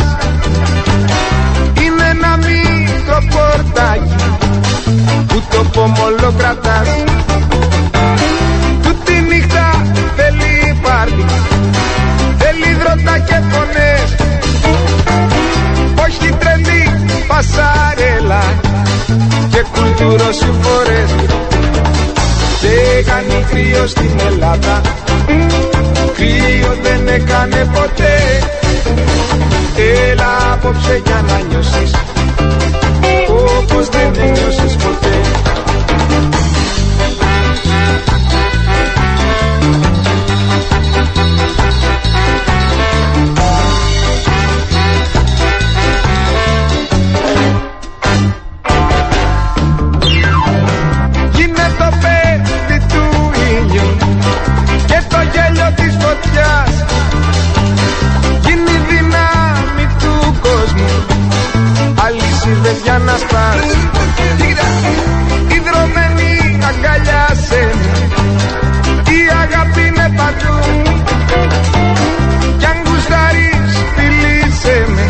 [1.82, 4.14] Είναι ένα μικρό πορτάκι
[5.26, 6.88] Που το πομολό κρατάς.
[8.82, 9.82] Τούτη νύχτα
[10.16, 11.24] θέλει πάρτι
[12.38, 14.14] Θέλει δρότα και φωνές.
[16.06, 18.65] Όχι τρελή πασαρέλα
[19.72, 21.10] Και κουλτούρο συμφορές.
[22.60, 24.80] Δεν κάνει κρύο στην Ελλάδα.
[26.14, 28.14] Κρύο δεν έκανε ποτέ.
[30.10, 31.90] Έλα απόψε για να νιώσεις.
[33.58, 34.65] Όπως δεν ένιωσες
[62.46, 63.64] αλυσίδες για να σπάς
[65.56, 67.96] Ιδρωμένη αγκαλιάσέ με
[69.10, 70.82] η αγάπη είναι παντού.
[72.58, 75.06] Κι αν γουστάρεις φιλήσέ με.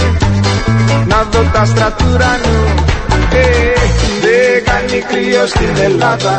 [1.06, 2.74] Να δω τα άστρα του ουρανού
[3.32, 3.72] ε,
[4.20, 6.38] Δεν κάνει κρύο στην Ελλάδα.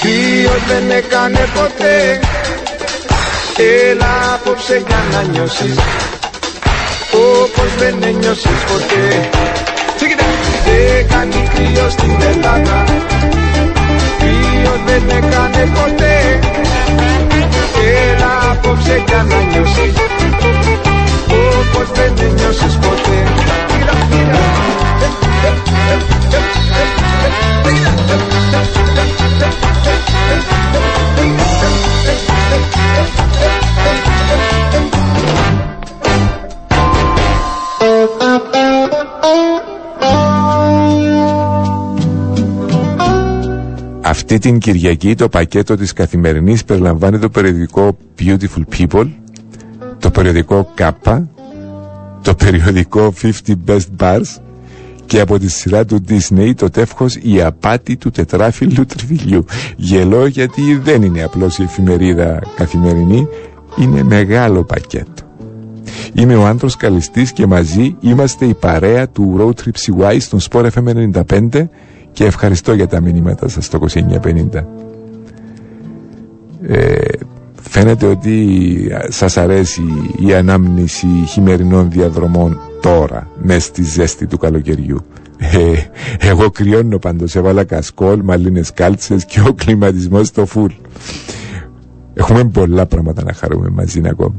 [0.00, 2.20] Κρύος δεν έκανε ποτέ.
[3.90, 5.76] Έλα απόψε για να νιώσεις
[7.22, 9.02] Somos beneños y es porque.
[10.66, 12.84] Dejan y críos de lana
[14.18, 16.40] Críos de dejan el corte.
[17.74, 19.86] Que la pop se gana años sí.
[21.28, 23.16] Somos beneños y es porque.
[23.70, 24.40] Mira, mira
[25.30, 26.02] Mira, mira
[44.34, 49.08] Αυτή την Κυριακή το πακέτο της καθημερινής περιλαμβάνει το περιοδικό Beautiful People,
[49.98, 51.22] το περιοδικό Kappa,
[52.22, 53.30] το περιοδικό 50
[53.66, 54.36] Best Bars
[55.06, 59.44] και από τη σειρά του Disney το τεύχος «Η απάτη του τετράφυλλου τριβιλιού».
[59.76, 63.28] Γελώ γιατί δεν είναι απλώς η εφημερίδα καθημερινή,
[63.76, 65.22] είναι μεγάλο πακέτο.
[66.12, 70.66] Είμαι ο Άντρος Καλιστής και μαζί είμαστε η παρέα του Road Trip CY στον Sport
[70.70, 71.68] FM 95
[72.12, 74.64] και ευχαριστώ για τα μηνύματα σας στο 2950.
[76.66, 76.94] Ε,
[77.60, 78.48] φαίνεται ότι
[79.08, 79.82] σας αρέσει
[80.26, 85.04] η ανάμνηση χειμερινών διαδρομών τώρα, μες στη ζέστη του καλοκαιριού.
[85.38, 85.72] Ε,
[86.18, 90.72] εγώ κρυώνω πάντως, έβαλα κασκόλ, μαλλίνες κάλτσες και ο κλιματισμός στο φουλ.
[92.14, 94.34] Έχουμε πολλά πράγματα να χαρούμε μαζί ακόμα.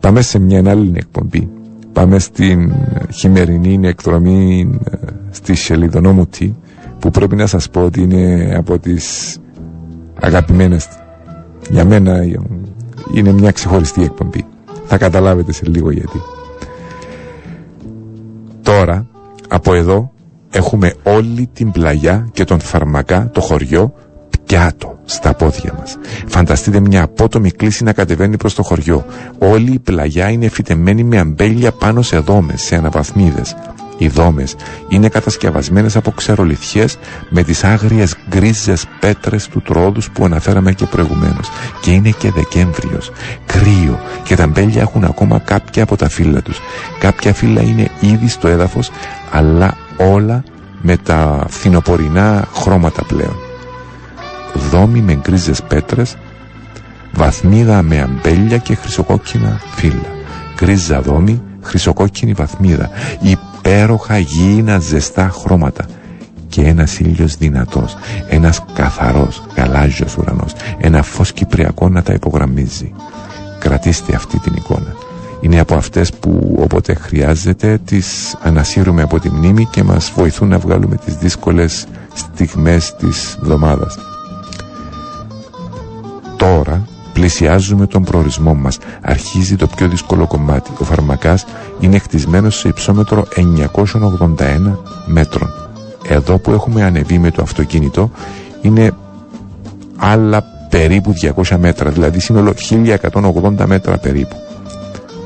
[0.00, 1.48] Πάμε σε μια άλλη εκπομπή.
[1.92, 2.72] Πάμε στην
[3.12, 4.96] χειμερινή εκδρομή ε,
[5.30, 6.54] στη Σελιδονόμουτη
[7.02, 9.36] που πρέπει να σας πω ότι είναι από τις
[10.20, 10.88] αγαπημένες
[11.70, 12.22] για μένα
[13.14, 14.44] είναι μια ξεχωριστή εκπομπή
[14.86, 16.20] θα καταλάβετε σε λίγο γιατί
[18.62, 19.06] τώρα
[19.48, 20.12] από εδώ
[20.50, 23.94] έχουμε όλη την πλαγιά και τον φαρμακά το χωριό
[24.46, 25.96] πιάτο στα πόδια μας.
[26.26, 29.04] Φανταστείτε μια απότομη κλίση να κατεβαίνει προς το χωριό.
[29.38, 33.54] Όλη η πλαγιά είναι φυτεμένη με αμπέλια πάνω σε δόμες, σε αναβαθμίδες.
[34.02, 34.56] Οι δόμες
[34.88, 36.98] είναι κατασκευασμένες από ξερολιθιές
[37.28, 41.50] με τις άγριες γκρίζες πέτρες του τρόδους που αναφέραμε και προηγουμένως.
[41.80, 43.10] Και είναι και Δεκέμβριος,
[43.46, 46.60] κρύο και τα αμπέλια έχουν ακόμα κάποια από τα φύλλα τους.
[46.98, 48.90] Κάποια φύλλα είναι ήδη στο έδαφος
[49.30, 50.42] αλλά όλα
[50.82, 53.36] με τα φθινοπορεινά χρώματα πλέον
[54.54, 56.16] δόμη με γκρίζες πέτρες,
[57.12, 60.10] βαθμίδα με αμπέλια και χρυσοκόκκινα φύλλα.
[60.54, 62.90] Γκρίζα δόμη, χρυσοκόκκινη βαθμίδα,
[63.20, 65.84] υπέροχα γήινα ζεστά χρώματα
[66.48, 67.96] και ένας ήλιος δυνατός,
[68.28, 72.92] ένας καθαρός γαλάζιος ουρανός, ένα φως κυπριακό να τα υπογραμμίζει.
[73.58, 74.94] Κρατήστε αυτή την εικόνα.
[75.40, 80.58] Είναι από αυτές που όποτε χρειάζεται τις ανασύρουμε από τη μνήμη και μας βοηθούν να
[80.58, 83.96] βγάλουμε τις δύσκολες στιγμές της εβδομάδας
[86.42, 88.78] τώρα πλησιάζουμε τον προορισμό μας.
[89.02, 90.70] Αρχίζει το πιο δύσκολο κομμάτι.
[90.78, 91.44] Ο φαρμακάς
[91.80, 95.50] είναι χτισμένος σε υψόμετρο 981 μέτρων.
[96.08, 98.10] Εδώ που έχουμε ανεβεί με το αυτοκίνητο
[98.62, 98.92] είναι
[99.96, 104.36] άλλα περίπου 200 μέτρα, δηλαδή σύνολο 1180 μέτρα περίπου.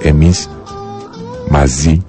[0.03, 0.49] Εμείς
[1.49, 2.05] μαζί,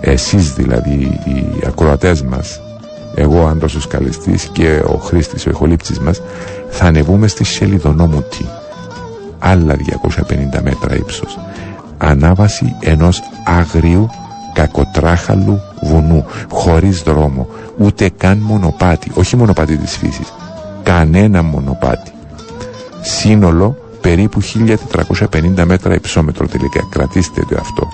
[0.00, 2.60] εσείς δηλαδή οι ακροατές μας,
[3.20, 6.22] εγώ Άντρος ο Σκαλιστής και ο Χρήστης ο ηχολήπτης μας,
[6.70, 8.46] θα ανεβούμε στη Σελιδονόμουτη
[9.38, 11.38] άλλα 250 μέτρα ύψος.
[11.98, 14.08] Ανάβαση ενός άγριου
[14.54, 17.46] κακοτράχαλου βουνού χωρίς δρόμο
[17.78, 20.32] ούτε καν μονοπάτι όχι μονοπάτι της φύσης
[20.82, 22.12] κανένα μονοπάτι.
[23.00, 26.46] Σύνολο περίπου 1450 μέτρα υψόμετρο.
[26.46, 27.88] Τελικά κρατήστε το αυτό.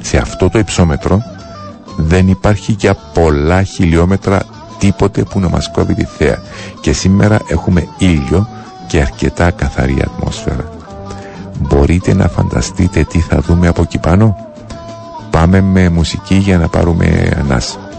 [0.00, 1.22] Σε αυτό το υψόμετρο
[1.96, 4.42] δεν υπάρχει για πολλά χιλιόμετρα
[4.78, 6.42] τίποτε που να μας κόβει τη θέα
[6.80, 8.48] και σήμερα έχουμε ήλιο
[8.86, 10.70] και αρκετά καθαρή ατμόσφαιρα.
[11.58, 14.36] Μπορείτε να φανταστείτε τι θα δούμε από εκεί πάνω;
[15.30, 17.89] Πάμε με μουσική για να πάρουμε ανάσα.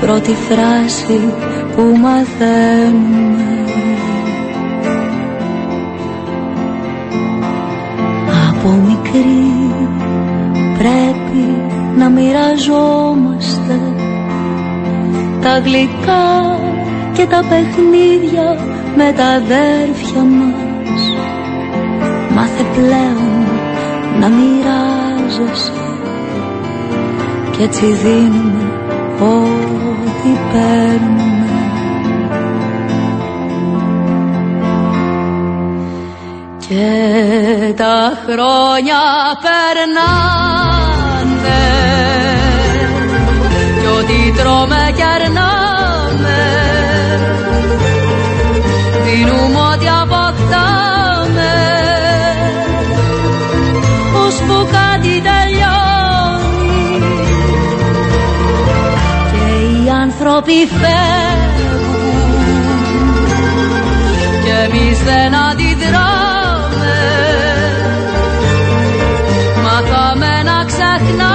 [0.00, 1.20] Πρώτη φράση
[1.76, 3.46] που μαθαίνουμε.
[8.48, 9.72] Από μικρή
[10.78, 11.46] πρέπει
[11.96, 13.80] να μοιραζόμαστε
[15.42, 16.58] τα γλυκά
[17.12, 21.02] και τα παιχνίδια με τα αδέρφια μας.
[22.34, 23.46] Μάθε πλέον
[24.20, 25.72] να μοιράζεσαι
[27.56, 28.72] και έτσι δίνουμε
[29.20, 31.26] ό,τι παίρνουμε.
[36.68, 39.00] Και τα χρόνια
[39.44, 40.08] περνάνε
[43.80, 45.02] κι ό,τι τρώμε κι
[50.50, 51.52] ρωτάμε
[54.72, 56.98] κάτι τελειώνει
[59.32, 62.08] και οι άνθρωποι φεύγουν
[64.44, 66.96] και εμείς δεν αντιδράμε.
[69.62, 71.27] Μάθαμε να ξεχνάμε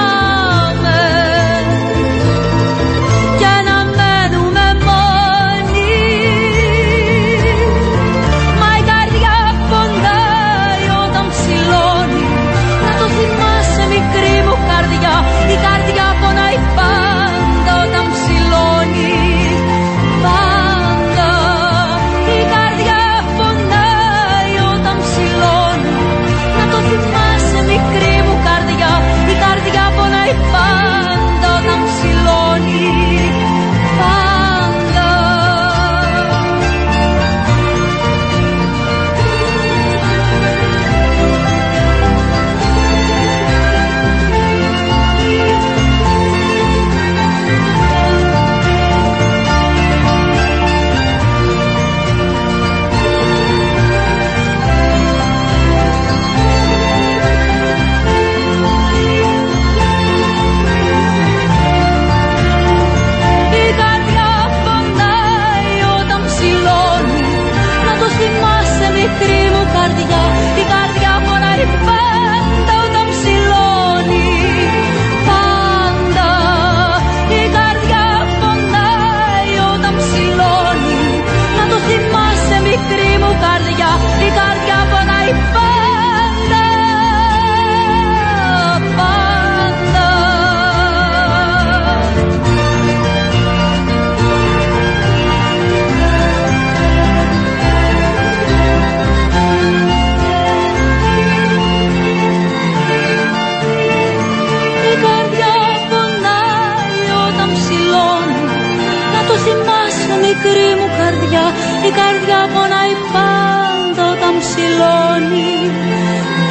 [112.53, 115.53] πονάει πάντα όταν ψηλώνει.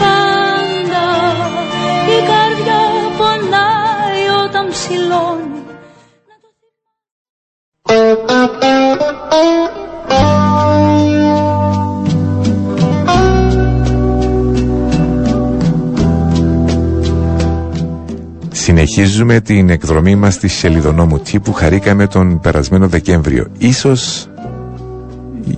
[0.02, 1.06] Πάντα
[2.14, 2.82] Η καρδιά
[3.18, 5.52] πονάει όταν ψηλώνει.
[18.52, 23.46] Συνεχίζουμε την εκδρομή μας στη Σελιδονόμου Τι που χαρήκαμε τον περασμένο Δεκέμβριο.
[23.58, 24.28] Ίσως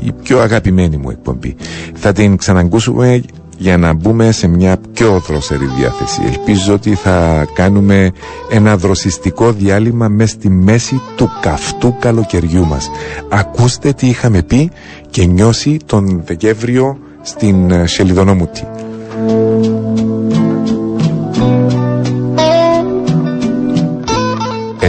[0.02, 1.56] η πιο αγαπημένη μου εκπομπή.
[1.94, 3.22] Θα την ξαναγκούσουμε
[3.58, 6.20] για να μπούμε σε μια πιο δροσερή διάθεση.
[6.26, 8.10] Ελπίζω ότι θα κάνουμε
[8.50, 12.90] ένα δροσιστικό διάλειμμα μες στη μέση του καυτού καλοκαιριού μας.
[13.28, 14.70] Ακούστε τι είχαμε πει
[15.10, 18.66] και νιώσει τον Δεκέμβριο στην ε, Σελιδονόμουτη.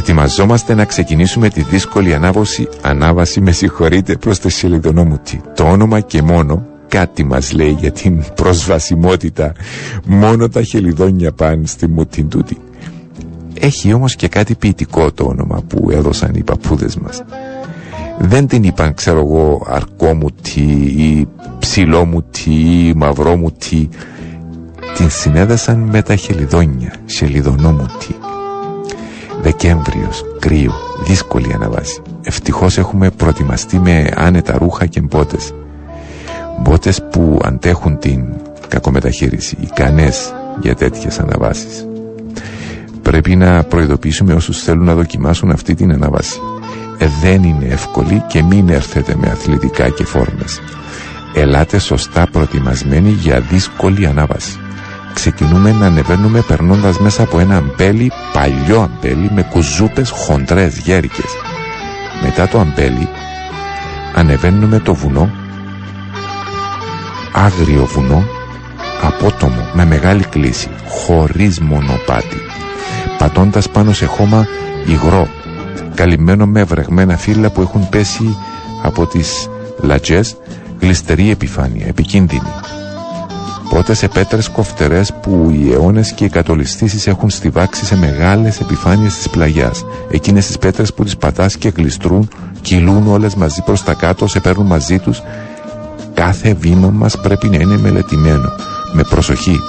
[0.07, 5.41] Ετοιμαζόμαστε να ξεκινήσουμε τη δύσκολη ανάβωση, ανάβαση με συγχωρείτε προς το Σελιδονόμουτη.
[5.55, 9.53] Το όνομα και μόνο κάτι μας λέει για την προσβασιμότητα.
[10.05, 12.57] Μόνο τα χελιδόνια πάνε στη μουτιν τούτη.
[13.59, 17.23] Έχει όμως και κάτι ποιητικό το όνομα που έδωσαν οι παππούδες μας.
[18.19, 20.61] Δεν την είπαν ξέρω εγώ αρκόμουτη
[20.97, 21.27] ή
[21.59, 23.89] ψηλόμουτη ή μαυρόμουτη.
[24.97, 28.15] Την συνέδεσαν με τα χελιδόνια, σελιδονόμουτη.
[29.45, 30.73] Δεκέμβριος, κρύο,
[31.03, 32.01] δύσκολη αναβάση.
[32.21, 35.53] Ευτυχώς έχουμε προετοιμαστεί με άνετα ρούχα και μπότες.
[36.61, 38.23] Μπότες που αντέχουν την
[38.67, 41.85] κακομεταχείριση, ικανές για τέτοιες αναβάσεις.
[43.01, 46.39] Πρέπει να προειδοποιήσουμε όσους θέλουν να δοκιμάσουν αυτή την αναβάση.
[46.97, 50.61] Ε, δεν είναι εύκολη και μην έρθετε με αθλητικά και φόρμες.
[51.35, 54.59] Ελάτε σωστά προετοιμασμένοι για δύσκολη ανάβαση.
[55.15, 61.31] Ξεκινούμε να ανεβαίνουμε περνώντας μέσα από ένα αμπέλι, παλιό αμπέλι με κουζούπες χοντρές γέρικες.
[62.23, 63.07] Μετά το αμπέλι
[64.15, 65.29] ανεβαίνουμε το βουνό,
[67.33, 68.23] άγριο βουνό,
[69.01, 72.37] απότομο, με μεγάλη κλίση, χωρίς μονοπάτι,
[73.17, 74.47] πατώντας πάνω σε χώμα
[74.85, 75.27] υγρό,
[75.93, 78.37] καλυμμένο με βρεγμένα φύλλα που έχουν πέσει
[78.83, 79.49] από τις
[79.81, 80.37] λατζές,
[80.79, 82.51] γλιστερή επιφάνεια, επικίνδυνη.
[83.69, 89.15] Πότε σε πέτρες κοφτερές που οι αιώνες και οι κατολιστήσεις έχουν στιβάξει σε μεγάλες επιφάνειες
[89.15, 89.85] της πλαγιάς.
[90.09, 92.27] Εκείνες τις πέτρες που τις πατάς και γλιστρούν,
[92.61, 95.21] κυλούν όλες μαζί προς τα κάτω, σε παίρνουν μαζί τους.
[96.13, 98.49] Κάθε βήμα μας πρέπει να είναι μελετημένο,
[98.93, 99.59] με προσοχή.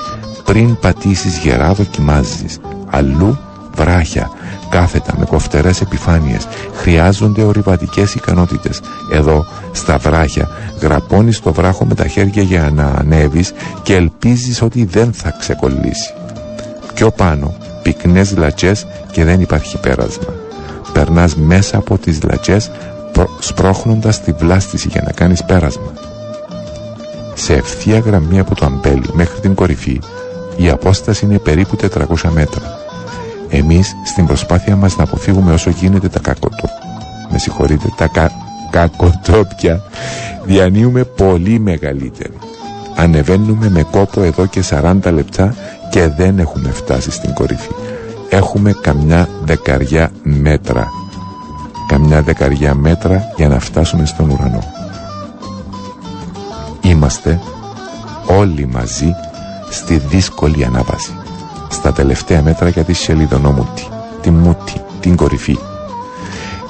[0.44, 2.58] Πριν πατήσεις γερά δοκιμάζεις.
[2.90, 3.38] Αλλού
[3.76, 4.30] βράχια,
[4.68, 6.48] κάθετα με κοφτερές επιφάνειες.
[6.74, 8.80] Χρειάζονται ορειβατικές ικανότητες.
[9.12, 10.48] Εδώ, στα βράχια,
[10.80, 16.14] γραπώνεις το βράχο με τα χέρια για να ανέβεις και ελπίζεις ότι δεν θα ξεκολλήσει.
[16.94, 20.34] Πιο πάνω, πυκνές λατσές και δεν υπάρχει πέρασμα.
[20.92, 22.70] περνάς μέσα από τις λατσές
[23.38, 25.92] σπρώχνοντας τη βλάστηση για να κάνεις πέρασμα.
[27.34, 30.00] Σε ευθεία γραμμή από το αμπέλι μέχρι την κορυφή
[30.56, 32.78] η απόσταση είναι περίπου 400 μέτρα.
[33.50, 36.68] Εμείς στην προσπάθεια μας να αποφύγουμε όσο γίνεται τα κακοτό.
[37.30, 38.30] Με συγχωρείτε, τα κα...
[38.70, 39.82] κακοτόπια
[40.44, 42.32] διανύουμε πολύ μεγαλύτερη.
[42.96, 45.54] Ανεβαίνουμε με κόπο εδώ και 40 λεπτά
[45.90, 47.70] και δεν έχουμε φτάσει στην κορυφή.
[48.28, 50.88] Έχουμε καμιά δεκαριά μέτρα.
[51.88, 54.62] Καμιά δεκαριά μέτρα για να φτάσουμε στον ουρανό.
[56.82, 57.40] Είμαστε
[58.26, 59.14] όλοι μαζί
[59.70, 61.12] στη δύσκολη ανάβαση.
[61.76, 63.88] Στα τελευταία μέτρα για τη σελίδονόμουτη,
[64.20, 65.58] τη μούτη, την κορυφή.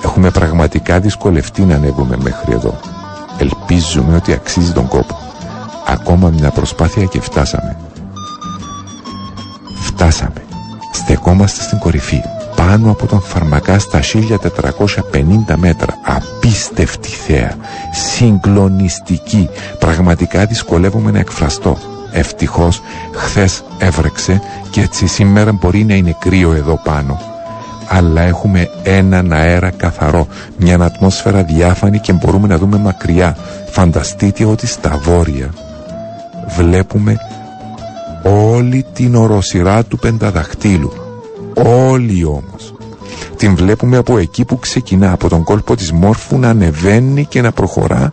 [0.05, 2.75] Έχουμε πραγματικά δυσκολευτεί να ανέβουμε μέχρι εδώ.
[3.39, 5.19] Ελπίζουμε ότι αξίζει τον κόπο.
[5.87, 7.77] Ακόμα μια προσπάθεια και φτάσαμε.
[9.75, 10.45] Φτάσαμε.
[10.93, 12.21] Στεκόμαστε στην κορυφή.
[12.67, 15.95] Πάνω από τον φαρμακά στα 1450 μέτρα.
[16.05, 17.55] Απίστευτη θέα.
[17.93, 19.49] Συγκλονιστική.
[19.79, 21.79] Πραγματικά δυσκολεύομαι να εκφραστώ.
[22.13, 22.83] Ευτυχώς
[23.15, 24.41] χθες έβρεξε
[24.71, 27.21] και έτσι σήμερα μπορεί να είναι κρύο εδώ πάνω.
[27.89, 30.27] Αλλά έχουμε έναν αέρα καθαρό,
[30.57, 33.37] μια ατμόσφαιρα διάφανη και μπορούμε να δούμε μακριά.
[33.71, 35.51] Φανταστείτε ότι στα βόρεια
[36.57, 37.17] βλέπουμε
[38.23, 41.06] όλη την οροσυρά του πενταδαχτύλου.
[41.65, 42.75] Όλοι όμως.
[43.37, 47.53] Την βλέπουμε από εκεί που ξεκινά, από τον κόλπο της Μόρφου να ανεβαίνει και να
[47.53, 48.11] προχωρά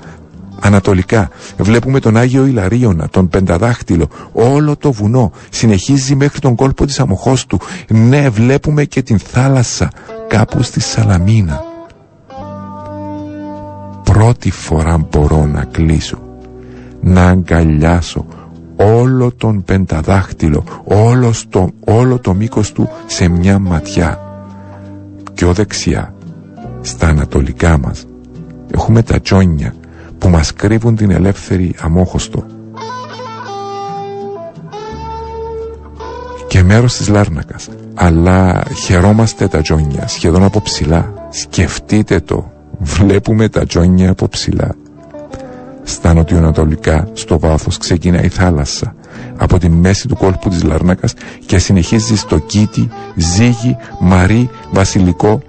[0.66, 7.02] Ανατολικά βλέπουμε τον Άγιο Ιλαρίωνα, τον Πενταδάχτυλο, όλο το βουνό συνεχίζει μέχρι τον κόλπο της
[7.48, 7.60] του.
[7.88, 9.92] Ναι, βλέπουμε και την θάλασσα
[10.28, 11.64] κάπου στη Σαλαμίνα.
[14.04, 16.18] Πρώτη φορά μπορώ να κλείσω,
[17.02, 18.26] να αγκαλιάσω
[18.84, 24.20] όλο τον Πενταδάχτυλο, όλο, στο, όλο το μήκος του σε μια ματιά.
[25.34, 26.14] Πιο δεξιά,
[26.82, 28.06] στα ανατολικά μας,
[28.74, 29.74] έχουμε τα τζόνια
[30.18, 32.46] που μας κρύβουν την ελεύθερη αμόχωστο.
[36.48, 37.70] Και μέρος της Λάρνακας.
[37.94, 41.14] Αλλά χαιρόμαστε τα τζόνια σχεδόν από ψηλά.
[41.30, 42.52] Σκεφτείτε το.
[42.80, 44.76] Βλέπουμε τα τζόνια από ψηλά.
[45.84, 48.96] Στα νοτιοανατολικά, στο βάθος, ξεκινάει η θάλασσα.
[49.38, 51.14] Από τη μέση του κόλπου της Λάρνακας
[51.46, 55.42] και συνεχίζει στο Κίτι, Ζήγη, Μαρί, Βασιλικό.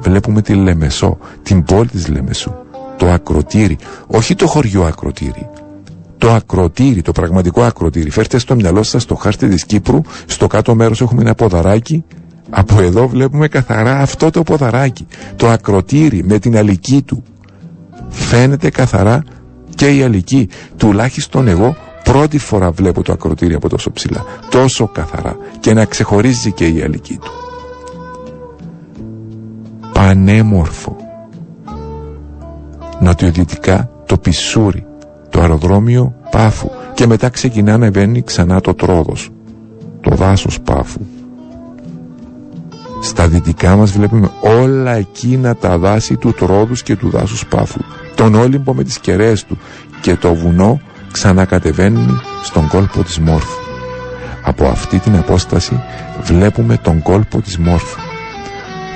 [0.00, 2.54] Βλέπουμε τη Λεμεσό, την πόλη της Λεμεσού
[3.00, 5.48] το ακροτήρι, όχι το χωριό ακροτήρι.
[6.18, 8.10] Το ακροτήρι, το πραγματικό ακροτήρι.
[8.10, 12.04] Φέρτε στο μυαλό σας το χάρτη της Κύπρου, στο κάτω μέρος έχουμε ένα ποδαράκι,
[12.50, 15.06] από εδώ βλέπουμε καθαρά αυτό το ποδαράκι.
[15.36, 17.22] Το ακροτήρι με την αλική του.
[18.08, 19.22] Φαίνεται καθαρά
[19.74, 20.48] και η αλική.
[20.76, 24.24] Τουλάχιστον εγώ πρώτη φορά βλέπω το ακροτήρι από τόσο ψηλά.
[24.50, 25.36] Τόσο καθαρά.
[25.60, 27.30] Και να ξεχωρίζει και η αλική του.
[29.92, 30.96] Πανέμορφο
[33.00, 34.86] νοτιοδυτικά το Πισούρι,
[35.28, 39.30] το αεροδρόμιο Πάφου και μετά ξεκινά να βαίνει ξανά το Τρόδος,
[40.00, 41.00] το δάσος Πάφου.
[43.00, 47.80] Στα δυτικά μας βλέπουμε όλα εκείνα τα δάση του Τρόδους και του δάσους Πάφου,
[48.14, 49.58] τον Όλυμπο με τις κεραίες του
[50.00, 50.80] και το βουνό
[51.12, 53.60] ξανακατεβαίνει στον κόλπο της Μόρφου.
[54.44, 55.82] Από αυτή την απόσταση
[56.22, 58.00] βλέπουμε τον κόλπο της Μόρφου.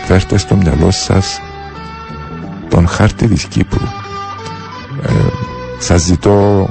[0.06, 1.40] Φέρτε στο μυαλό σας
[2.68, 3.84] τον χάρτη της Κύπρου.
[5.02, 5.10] Ε,
[5.78, 6.68] σας ζητώ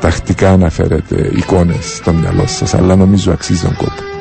[0.00, 4.19] τακτικά να φέρετε εικόνες στο μυαλό σας, αλλά νομίζω αξίζει τον κόπο.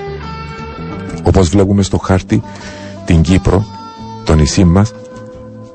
[1.29, 2.41] Όπως βλέπουμε στο χάρτη
[3.05, 3.65] την Κύπρο,
[4.23, 4.91] το νησί μας,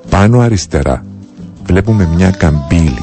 [0.09, 1.05] πάνω αριστερά
[1.65, 3.03] βλέπουμε μια καμπύλη.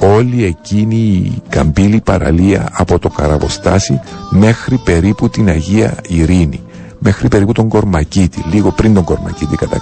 [0.00, 4.00] Όλη εκείνη η καμπύλη παραλία από το Καραβοστάσι
[4.30, 6.62] μέχρι περίπου την Αγία Ειρήνη,
[6.98, 9.80] μέχρι περίπου τον Κορμακίτη, λίγο πριν τον Κορμακίτη κατά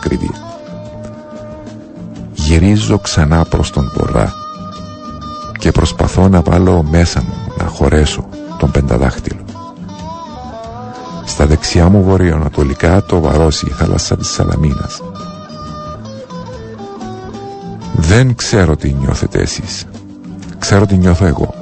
[2.32, 4.32] Γυρίζω ξανά προς τον βορρά
[5.58, 8.28] και προσπαθώ να βάλω μέσα μου να χωρέσω
[8.58, 9.43] τον πενταδάχτυλο.
[11.24, 15.02] Στα δεξιά μου βορειοανατολικά το βαρώσει η θάλασσα της Σαλαμίνας.
[17.96, 19.86] Δεν ξέρω τι νιώθετε εσείς.
[20.58, 21.54] Ξέρω τι νιώθω εγώ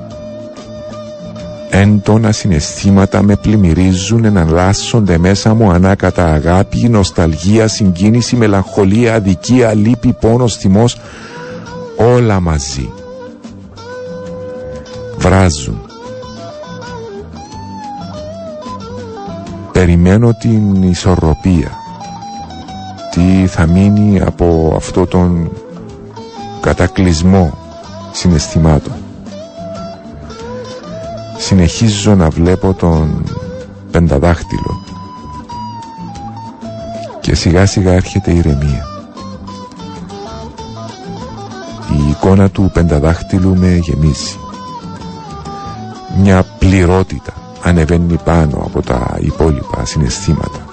[1.75, 10.57] έντονα συναισθήματα με πλημμυρίζουν εναλλάσσονται μέσα μου ανάκατα αγάπη, νοσταλγία, συγκίνηση, μελαγχολία, αδικία, λύπη, πόνος,
[10.57, 11.01] θυμός
[11.97, 12.93] όλα μαζί
[15.17, 15.92] βράζουν
[19.83, 21.71] περιμένω την ισορροπία
[23.11, 25.51] τι θα μείνει από αυτό τον
[26.61, 27.59] κατακλυσμό
[28.13, 28.93] συναισθημάτων
[31.39, 33.25] συνεχίζω να βλέπω τον
[33.91, 34.85] πενταδάχτυλο
[37.21, 38.87] και σιγά σιγά έρχεται η ηρεμία.
[41.99, 44.37] Η εικόνα του πενταδάχτυλου με γεμίζει.
[46.23, 47.33] Μια πληρότητα
[47.63, 50.67] ανεβαίνει πάνω από τα υπόλοιπα συναισθήματα.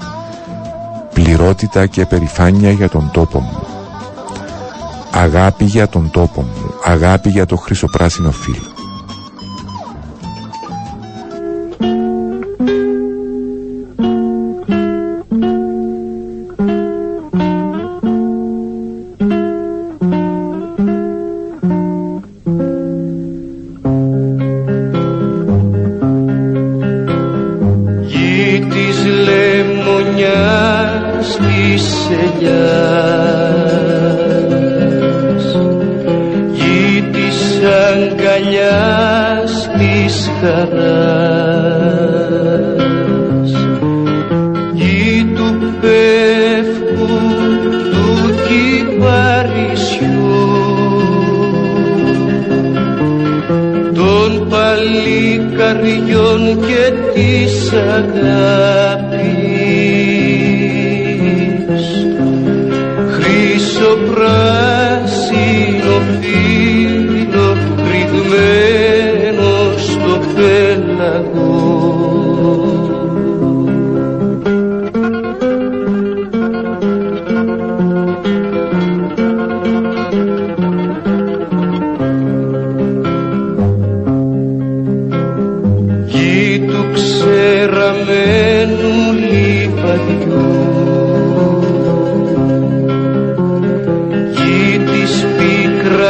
[1.14, 3.64] Πληρότητα και περηφάνεια για τον τόπο μου.
[5.12, 6.74] Αγάπη για τον τόπο μου.
[6.84, 8.79] Αγάπη για το χρυσοπράσινο φύλλο.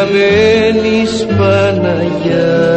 [0.10, 2.69] Πικραμένης Παναγιάς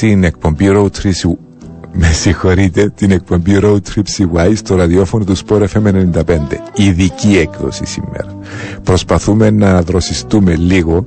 [0.00, 1.32] την εκπομπή Road Trip CY
[1.92, 6.38] με συγχωρείτε, την εκπομπή Road Trip CY στο ραδιόφωνο του Sport FM 95.
[6.74, 8.38] Ειδική έκδοση σήμερα.
[8.82, 11.04] Προσπαθούμε να δροσιστούμε λίγο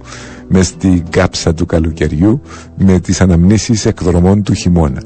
[0.48, 2.42] μες στην κάψα του καλοκαιριού
[2.78, 5.02] με τις αναμνήσεις εκδρομών του χειμώνα.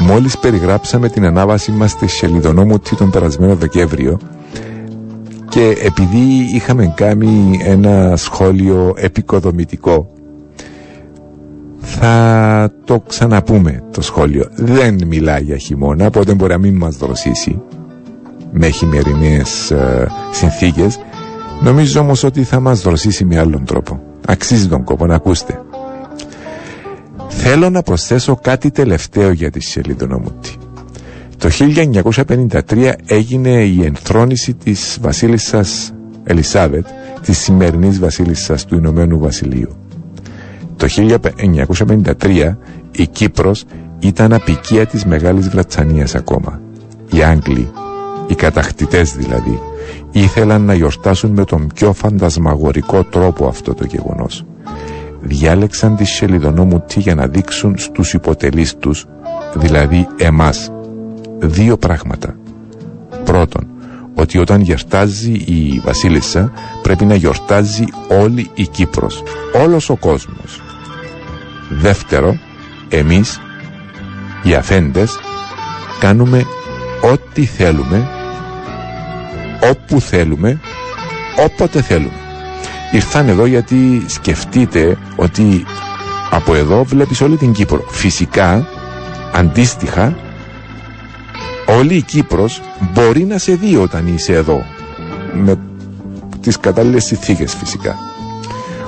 [0.00, 4.18] Μόλις περιγράψαμε την ανάβαση μας στη Σελιδονόμουτη τον περασμένο Δεκέμβριο
[5.48, 10.12] και επειδή είχαμε κάνει ένα σχόλιο επικοδομητικό
[11.82, 12.51] θα
[12.92, 14.48] το ξαναπούμε το σχόλιο.
[14.54, 17.60] Δεν μιλάει για χειμώνα, οπότε μπορεί να μην μας δροσίσει
[18.52, 20.98] με χειμερινές ε, συνθήκες.
[21.62, 24.00] Νομίζω όμως ότι θα μας δροσίσει με άλλον τρόπο.
[24.26, 25.60] Αξίζει τον κόπο να ακούστε.
[27.28, 30.50] Θέλω να προσθέσω κάτι τελευταίο για τη Σελίδωνομούτη.
[31.38, 31.48] Το
[32.68, 35.92] 1953 έγινε η ενθρόνηση της βασίλισσας
[36.24, 36.86] Ελισάβετ,
[37.22, 39.76] της σημερινής βασίλισσας του Ηνωμένου Βασιλείου.
[40.82, 42.56] Το 1953
[42.92, 43.64] η Κύπρος
[43.98, 46.60] ήταν απικία της Μεγάλης Βρετσανίας ακόμα.
[47.12, 47.70] Οι Άγγλοι,
[48.26, 49.60] οι κατακτητές δηλαδή,
[50.10, 54.44] ήθελαν να γιορτάσουν με τον πιο φαντασμαγορικό τρόπο αυτό το γεγονός.
[55.20, 59.06] Διάλεξαν τη Σελιδονόμουτη για να δείξουν στους υποτελείς τους,
[59.54, 60.70] δηλαδή εμάς,
[61.38, 62.36] δύο πράγματα.
[63.24, 63.66] Πρώτον,
[64.14, 66.52] ότι όταν γιορτάζει η Βασίλισσα
[66.82, 67.84] πρέπει να γιορτάζει
[68.20, 69.22] όλη η Κύπρος,
[69.64, 70.60] όλος ο κόσμος.
[71.70, 72.36] Δεύτερο,
[72.96, 73.40] εμείς
[74.42, 75.18] οι αφέντες
[76.00, 76.44] κάνουμε
[77.12, 78.08] ό,τι θέλουμε,
[79.70, 80.60] όπου θέλουμε,
[81.44, 82.12] όποτε θέλουμε.
[82.92, 85.64] Ήρθαν εδώ γιατί σκεφτείτε ότι
[86.30, 87.84] από εδώ βλέπεις όλη την Κύπρο.
[87.88, 88.66] Φυσικά,
[89.34, 90.16] αντίστοιχα,
[91.66, 92.60] όλη η Κύπρος
[92.92, 94.64] μπορεί να σε δει όταν είσαι εδώ.
[95.34, 95.58] Με
[96.40, 98.11] τις κατάλληλες συνθήκες φυσικά.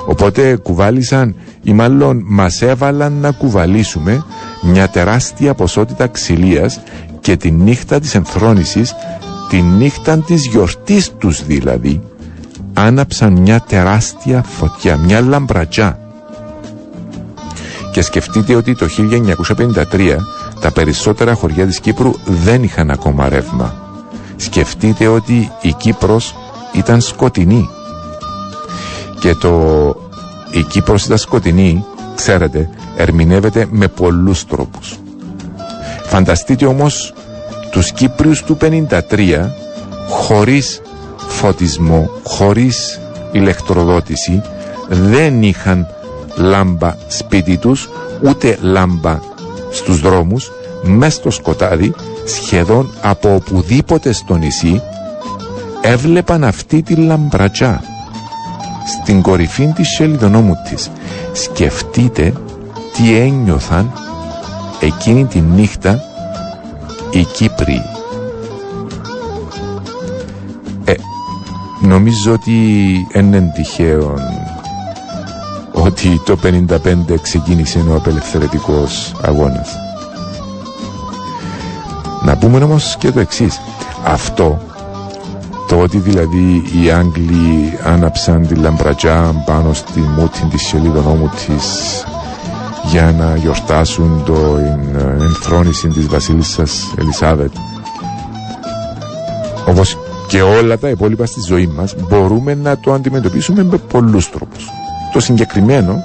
[0.06, 4.24] Οπότε κουβάλισαν ή μάλλον μας έβαλαν να κουβαλήσουμε
[4.62, 6.80] μια τεράστια ποσότητα ξυλίας
[7.20, 8.94] και τη νύχτα της ενθρόνησης,
[9.48, 12.00] τη νύχτα της γιορτής τους δηλαδή,
[12.72, 15.98] άναψαν μια τεράστια φωτιά, μια λαμπρατζά.
[17.92, 20.16] Και σκεφτείτε ότι το 1953
[20.60, 23.74] τα περισσότερα χωριά της Κύπρου δεν είχαν ακόμα ρεύμα.
[24.36, 26.34] Σκεφτείτε ότι η Κύπρος
[26.72, 27.68] ήταν σκοτεινή.
[29.24, 29.50] Και το
[30.50, 31.84] η Κύπρος ήταν σκοτεινή,
[32.14, 34.98] ξέρετε, ερμηνεύεται με πολλούς τρόπους.
[36.02, 37.14] Φανταστείτε όμως
[37.70, 39.50] τους Κύπριους του 53
[40.08, 40.80] χωρίς
[41.16, 43.00] φωτισμό, χωρίς
[43.32, 44.42] ηλεκτροδότηση
[44.88, 45.86] δεν είχαν
[46.36, 47.88] λάμπα σπίτι τους
[48.22, 49.18] ούτε λάμπα
[49.70, 50.50] στους δρόμους
[50.82, 51.94] μες στο σκοτάδι
[52.24, 54.82] σχεδόν από οπουδήποτε στο νησί
[55.82, 57.93] έβλεπαν αυτή τη λαμπρατζά
[58.86, 60.90] στην κορυφή της σελιδονόμου της.
[61.32, 62.32] Σκεφτείτε
[62.92, 63.92] τι ένιωθαν
[64.80, 66.00] εκείνη τη νύχτα
[67.10, 67.82] οι Κύπροι.
[70.84, 70.92] Ε,
[71.80, 72.52] νομίζω ότι
[73.14, 74.14] είναι τυχαίο
[75.72, 79.76] ότι το 55 ξεκίνησε ο απελευθερωτικός αγώνας.
[82.22, 83.60] Να πούμε όμως και το εξής.
[84.04, 84.58] Αυτό
[85.68, 92.04] το ότι δηλαδή οι Άγγλοι άναψαν τη λαμπρατζά πάνω στη μούτη της σελίδων της
[92.90, 94.58] για να γιορτάσουν το
[95.20, 97.52] ενθρόνηση της βασίλισσας Ελισάβετ.
[99.68, 104.68] Όπως και όλα τα υπόλοιπα στη ζωή μας μπορούμε να το αντιμετωπίσουμε με πολλούς τρόπους.
[105.12, 106.02] Το συγκεκριμένο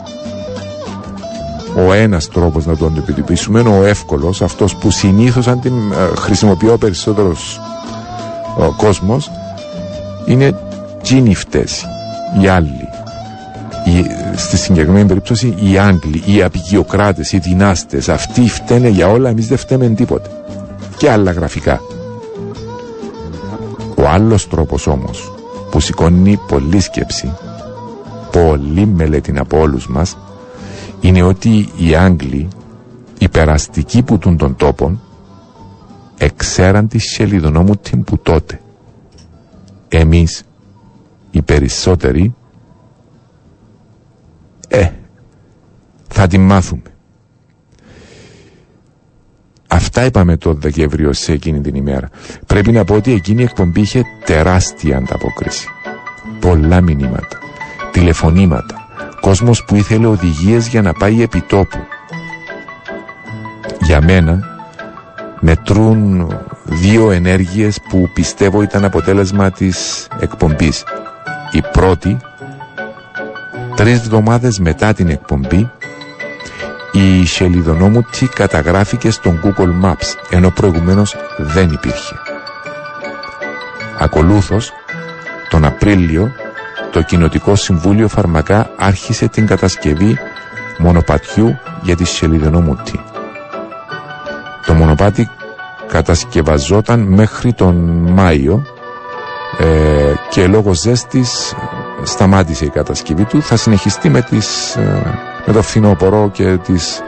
[1.88, 5.68] ο ένας τρόπος να το αντιμετωπίσουμε είναι ο εύκολος αυτός που συνήθως αντι...
[5.68, 7.60] Ε, χρησιμοποιώ περισσότερος
[8.57, 9.31] ο κόσμος
[10.30, 10.60] είναι
[11.01, 11.85] τζίνοι φταίς,
[12.41, 12.88] οι άλλοι.
[13.85, 19.47] Οι, στη συγκεκριμένη περίπτωση οι Άγγλοι, οι απεικιοκράτες, οι δυνάστες, αυτοί φταίνε για όλα, εμείς
[19.47, 20.30] δεν φταίμε τίποτε.
[20.97, 21.81] Και άλλα γραφικά.
[23.95, 25.31] Ο άλλος τρόπος όμως
[25.72, 27.34] που σηκώνει πολλή σκέψη,
[28.31, 30.18] πολλή μελέτη από όλους μας,
[30.99, 32.47] είναι ότι οι Άγγλοι,
[33.18, 35.01] οι περαστικοί που τούν των τόπων,
[36.18, 38.60] εξέραν τη σελιδονόμου την που τότε
[39.89, 40.43] εμείς
[41.31, 42.35] οι περισσότεροι
[44.67, 44.89] ε,
[46.07, 46.81] θα την μάθουμε.
[49.67, 52.09] Αυτά είπαμε το Δεκέμβριο σε εκείνη την ημέρα.
[52.47, 55.67] Πρέπει να πω ότι εκείνη η εκπομπή είχε τεράστια ανταπόκριση.
[56.39, 57.37] Πολλά μηνύματα,
[57.91, 58.75] τηλεφωνήματα,
[59.21, 61.77] κόσμος που ήθελε οδηγίες για να πάει επί τόπου.
[63.81, 64.43] Για μένα
[65.39, 66.27] μετρούν
[66.71, 70.83] δύο ενέργειες που πιστεύω ήταν αποτέλεσμα της εκπομπής.
[71.51, 72.17] Η πρώτη,
[73.75, 75.71] τρεις εβδομάδες μετά την εκπομπή,
[76.91, 82.15] η σελιδονόμουτη καταγράφηκε στο Google Maps, ενώ προηγουμένως δεν υπήρχε.
[83.99, 84.71] Ακολούθως,
[85.49, 86.31] τον Απρίλιο,
[86.91, 90.17] το Κοινοτικό Συμβούλιο Φαρμακά άρχισε την κατασκευή
[90.77, 92.99] μονοπατιού για τη σελιδονόμουτη.
[94.65, 95.29] Το μονοπάτι
[95.91, 97.75] κατασκευαζόταν μέχρι τον
[98.11, 98.63] Μάιο
[99.57, 101.53] ε, και λόγω ζέστης
[102.03, 103.41] σταμάτησε η κατασκευή του.
[103.41, 107.01] Θα συνεχιστεί με, τις, ε, με το φθινόπωρο και τις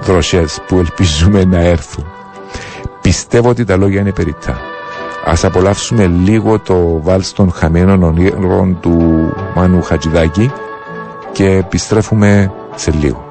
[0.00, 2.04] δροσές που ελπίζουμε να έρθουν.
[3.00, 4.60] Πιστεύω ότι τα λόγια είναι περιττά
[5.28, 10.52] ας απολαύσουμε λίγο το βάλς των χαμένων ονείρων του Μάνου Χατζηδάκη
[11.32, 13.24] και επιστρέφουμε σε λίγο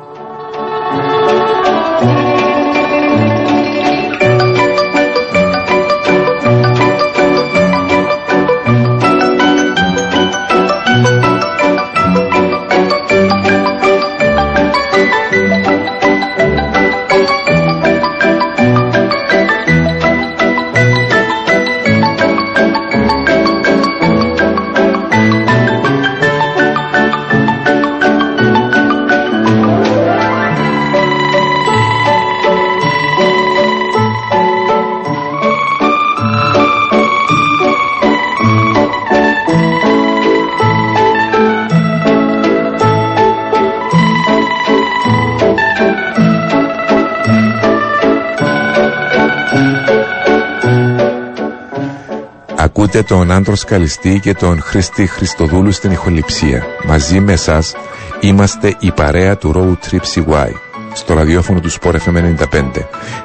[52.86, 56.64] Ακούτε τον Άντρος Σκαλιστή και τον Χρήστη Χριστοδούλου στην ηχοληψία.
[56.88, 57.74] Μαζί με εσάς
[58.20, 60.50] είμαστε η παρέα του Road Trip CY
[60.94, 62.64] στο ραδιόφωνο του Sport FM 95.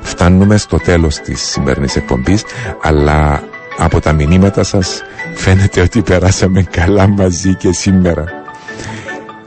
[0.01, 2.45] Φτάνουμε στο τέλος της σημερινής εκπομπής,
[2.82, 3.43] αλλά
[3.78, 5.03] από τα μηνύματα σας
[5.35, 8.24] φαίνεται ότι περάσαμε καλά μαζί και σήμερα.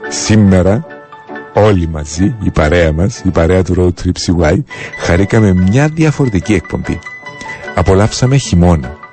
[0.08, 0.86] Σήμερα
[1.52, 4.56] όλοι μαζί, η παρέα μας, η παρέα του Road Trip CY,
[4.98, 6.98] χαρήκαμε μια διαφορετική εκπομπή.
[7.74, 9.03] Απολαύσαμε χειμώνα.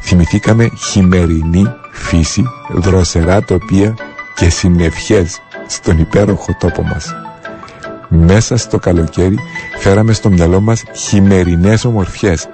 [0.00, 2.44] Θυμηθήκαμε χειμερινή φύση,
[2.74, 3.94] δροσερά τοπία
[4.34, 7.14] και συνευχές στον υπέροχο τόπο μας.
[8.08, 9.38] Μέσα στο καλοκαίρι
[9.78, 12.48] φέραμε στο μυαλό μας χειμερινές ομορφιές.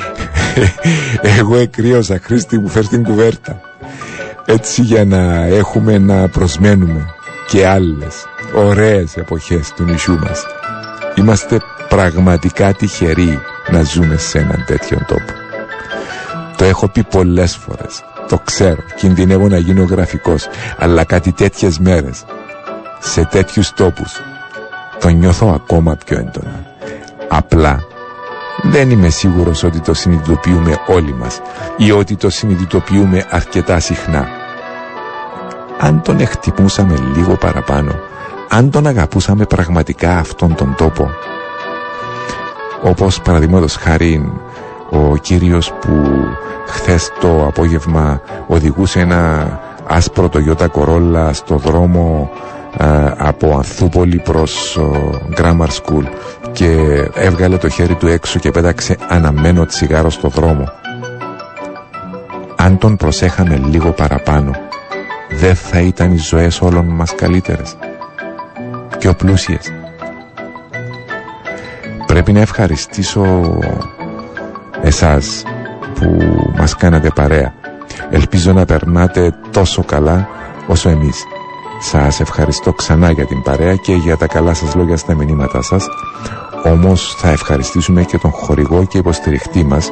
[1.38, 3.60] Εγώ εκρύωσα, Χρήστη μου φέρ την κουβέρτα.
[4.44, 7.06] Έτσι για να έχουμε να προσμένουμε
[7.48, 10.44] και άλλες ωραίες εποχές του νησιού μας.
[11.14, 11.58] Είμαστε
[11.88, 13.38] πραγματικά τυχεροί
[13.70, 15.47] να ζούμε σε έναν τέτοιον τόπο.
[16.58, 18.04] Το έχω πει πολλές φορές.
[18.28, 20.48] Το ξέρω, κινδυνεύω να γίνω γραφικός,
[20.78, 22.24] αλλά κάτι τέτοιες μέρες,
[22.98, 24.20] σε τέτοιους τόπους,
[25.00, 26.64] το νιώθω ακόμα πιο έντονα.
[27.28, 27.80] Απλά
[28.62, 31.40] δεν είμαι σίγουρος ότι το συνειδητοποιούμε όλοι μας
[31.76, 34.28] ή ότι το συνειδητοποιούμε αρκετά συχνά.
[35.80, 37.92] Αν τον εκτιμούσαμε λίγο παραπάνω,
[38.48, 41.10] αν τον αγαπούσαμε πραγματικά αυτόν τον τόπο,
[42.82, 44.32] όπως παραδείγματος χάρη
[44.90, 46.24] ο κύριος που
[46.66, 49.48] χθες το απόγευμα οδηγούσε ένα
[49.86, 52.30] άσπρο το Ιώτα Κορόλα στο δρόμο
[53.16, 54.78] από Ανθούπολη προς
[55.36, 56.04] Grammar School
[56.52, 56.76] και
[57.14, 60.68] έβγαλε το χέρι του έξω και πέταξε αναμένο τσιγάρο στο δρόμο.
[62.56, 64.50] Αν τον προσέχαμε λίγο παραπάνω,
[65.30, 67.76] δεν θα ήταν οι ζωές όλων μας καλύτερες.
[68.98, 69.72] Πιο πλούσιες.
[72.06, 73.22] Πρέπει να ευχαριστήσω
[74.82, 75.42] εσάς
[75.94, 76.16] που
[76.56, 77.52] μας κάνατε παρέα.
[78.10, 80.28] Ελπίζω να περνάτε τόσο καλά
[80.66, 81.24] όσο εμείς.
[81.80, 85.86] Σας ευχαριστώ ξανά για την παρέα και για τα καλά σας λόγια στα μηνύματά σας.
[86.64, 89.90] Όμως θα ευχαριστήσουμε και τον χορηγό και υποστηριχτή μας,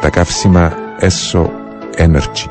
[0.00, 1.44] τα καύσιμα ESO
[1.98, 2.46] Energy.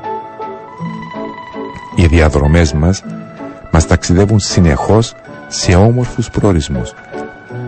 [1.95, 3.03] Οι διαδρομές μας
[3.71, 5.13] μας ταξιδεύουν συνεχώς
[5.47, 6.93] σε όμορφους προορισμούς.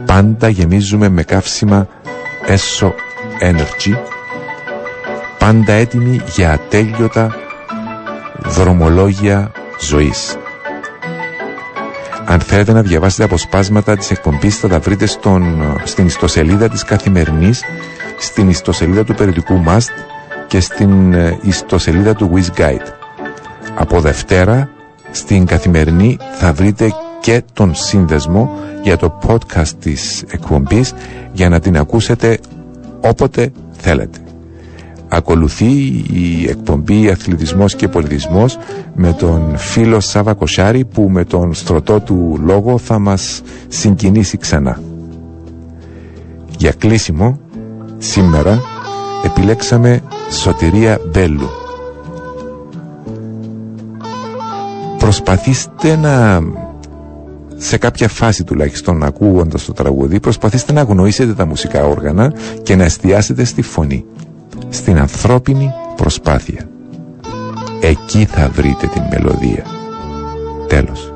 [0.06, 1.88] Πάντα γεμίζουμε με καύσιμα
[2.48, 2.92] ESO
[3.42, 3.94] Energy,
[5.40, 7.36] πάντα έτοιμοι για ατέλειωτα
[8.46, 10.38] δρομολόγια ζωής.
[12.26, 17.64] Αν θέλετε να διαβάσετε αποσπάσματα της εκπομπής θα τα βρείτε στον, στην ιστοσελίδα της Καθημερινής,
[18.18, 19.90] στην ιστοσελίδα του περιοδικού Must
[20.48, 22.94] και στην ε, ιστοσελίδα του Wiz Guide.
[23.76, 24.70] Από Δευτέρα
[25.12, 28.52] στην Καθημερινή θα βρείτε και τον σύνδεσμο
[28.84, 30.94] για το podcast της εκπομπής
[31.32, 32.40] για να την ακούσετε
[33.02, 34.20] όποτε θέλετε.
[35.08, 35.72] Ακολουθεί
[36.12, 38.58] η εκπομπή Αθλητισμός και Πολιτισμός
[38.96, 44.82] με τον φίλο Σάβα Κοσάρη που με τον στρωτό του λόγο θα μας συγκινήσει ξανά.
[46.58, 47.40] Για κλείσιμο,
[47.98, 48.62] σήμερα
[49.26, 51.50] επιλέξαμε Σωτηρία Μπέλου.
[54.98, 56.42] Προσπαθήστε να
[57.62, 62.34] σε κάποια φάση τουλάχιστον ακούγοντας το τραγούδι προσπαθήστε να αγνοήσετε τα μουσικά όργανα
[62.64, 64.06] και να εστιάσετε στη φωνή
[64.70, 66.70] στην ανθρώπινη προσπάθεια.
[67.82, 69.66] Εκεί θα βρείτε την μελωδία.
[70.68, 71.14] Τέλος.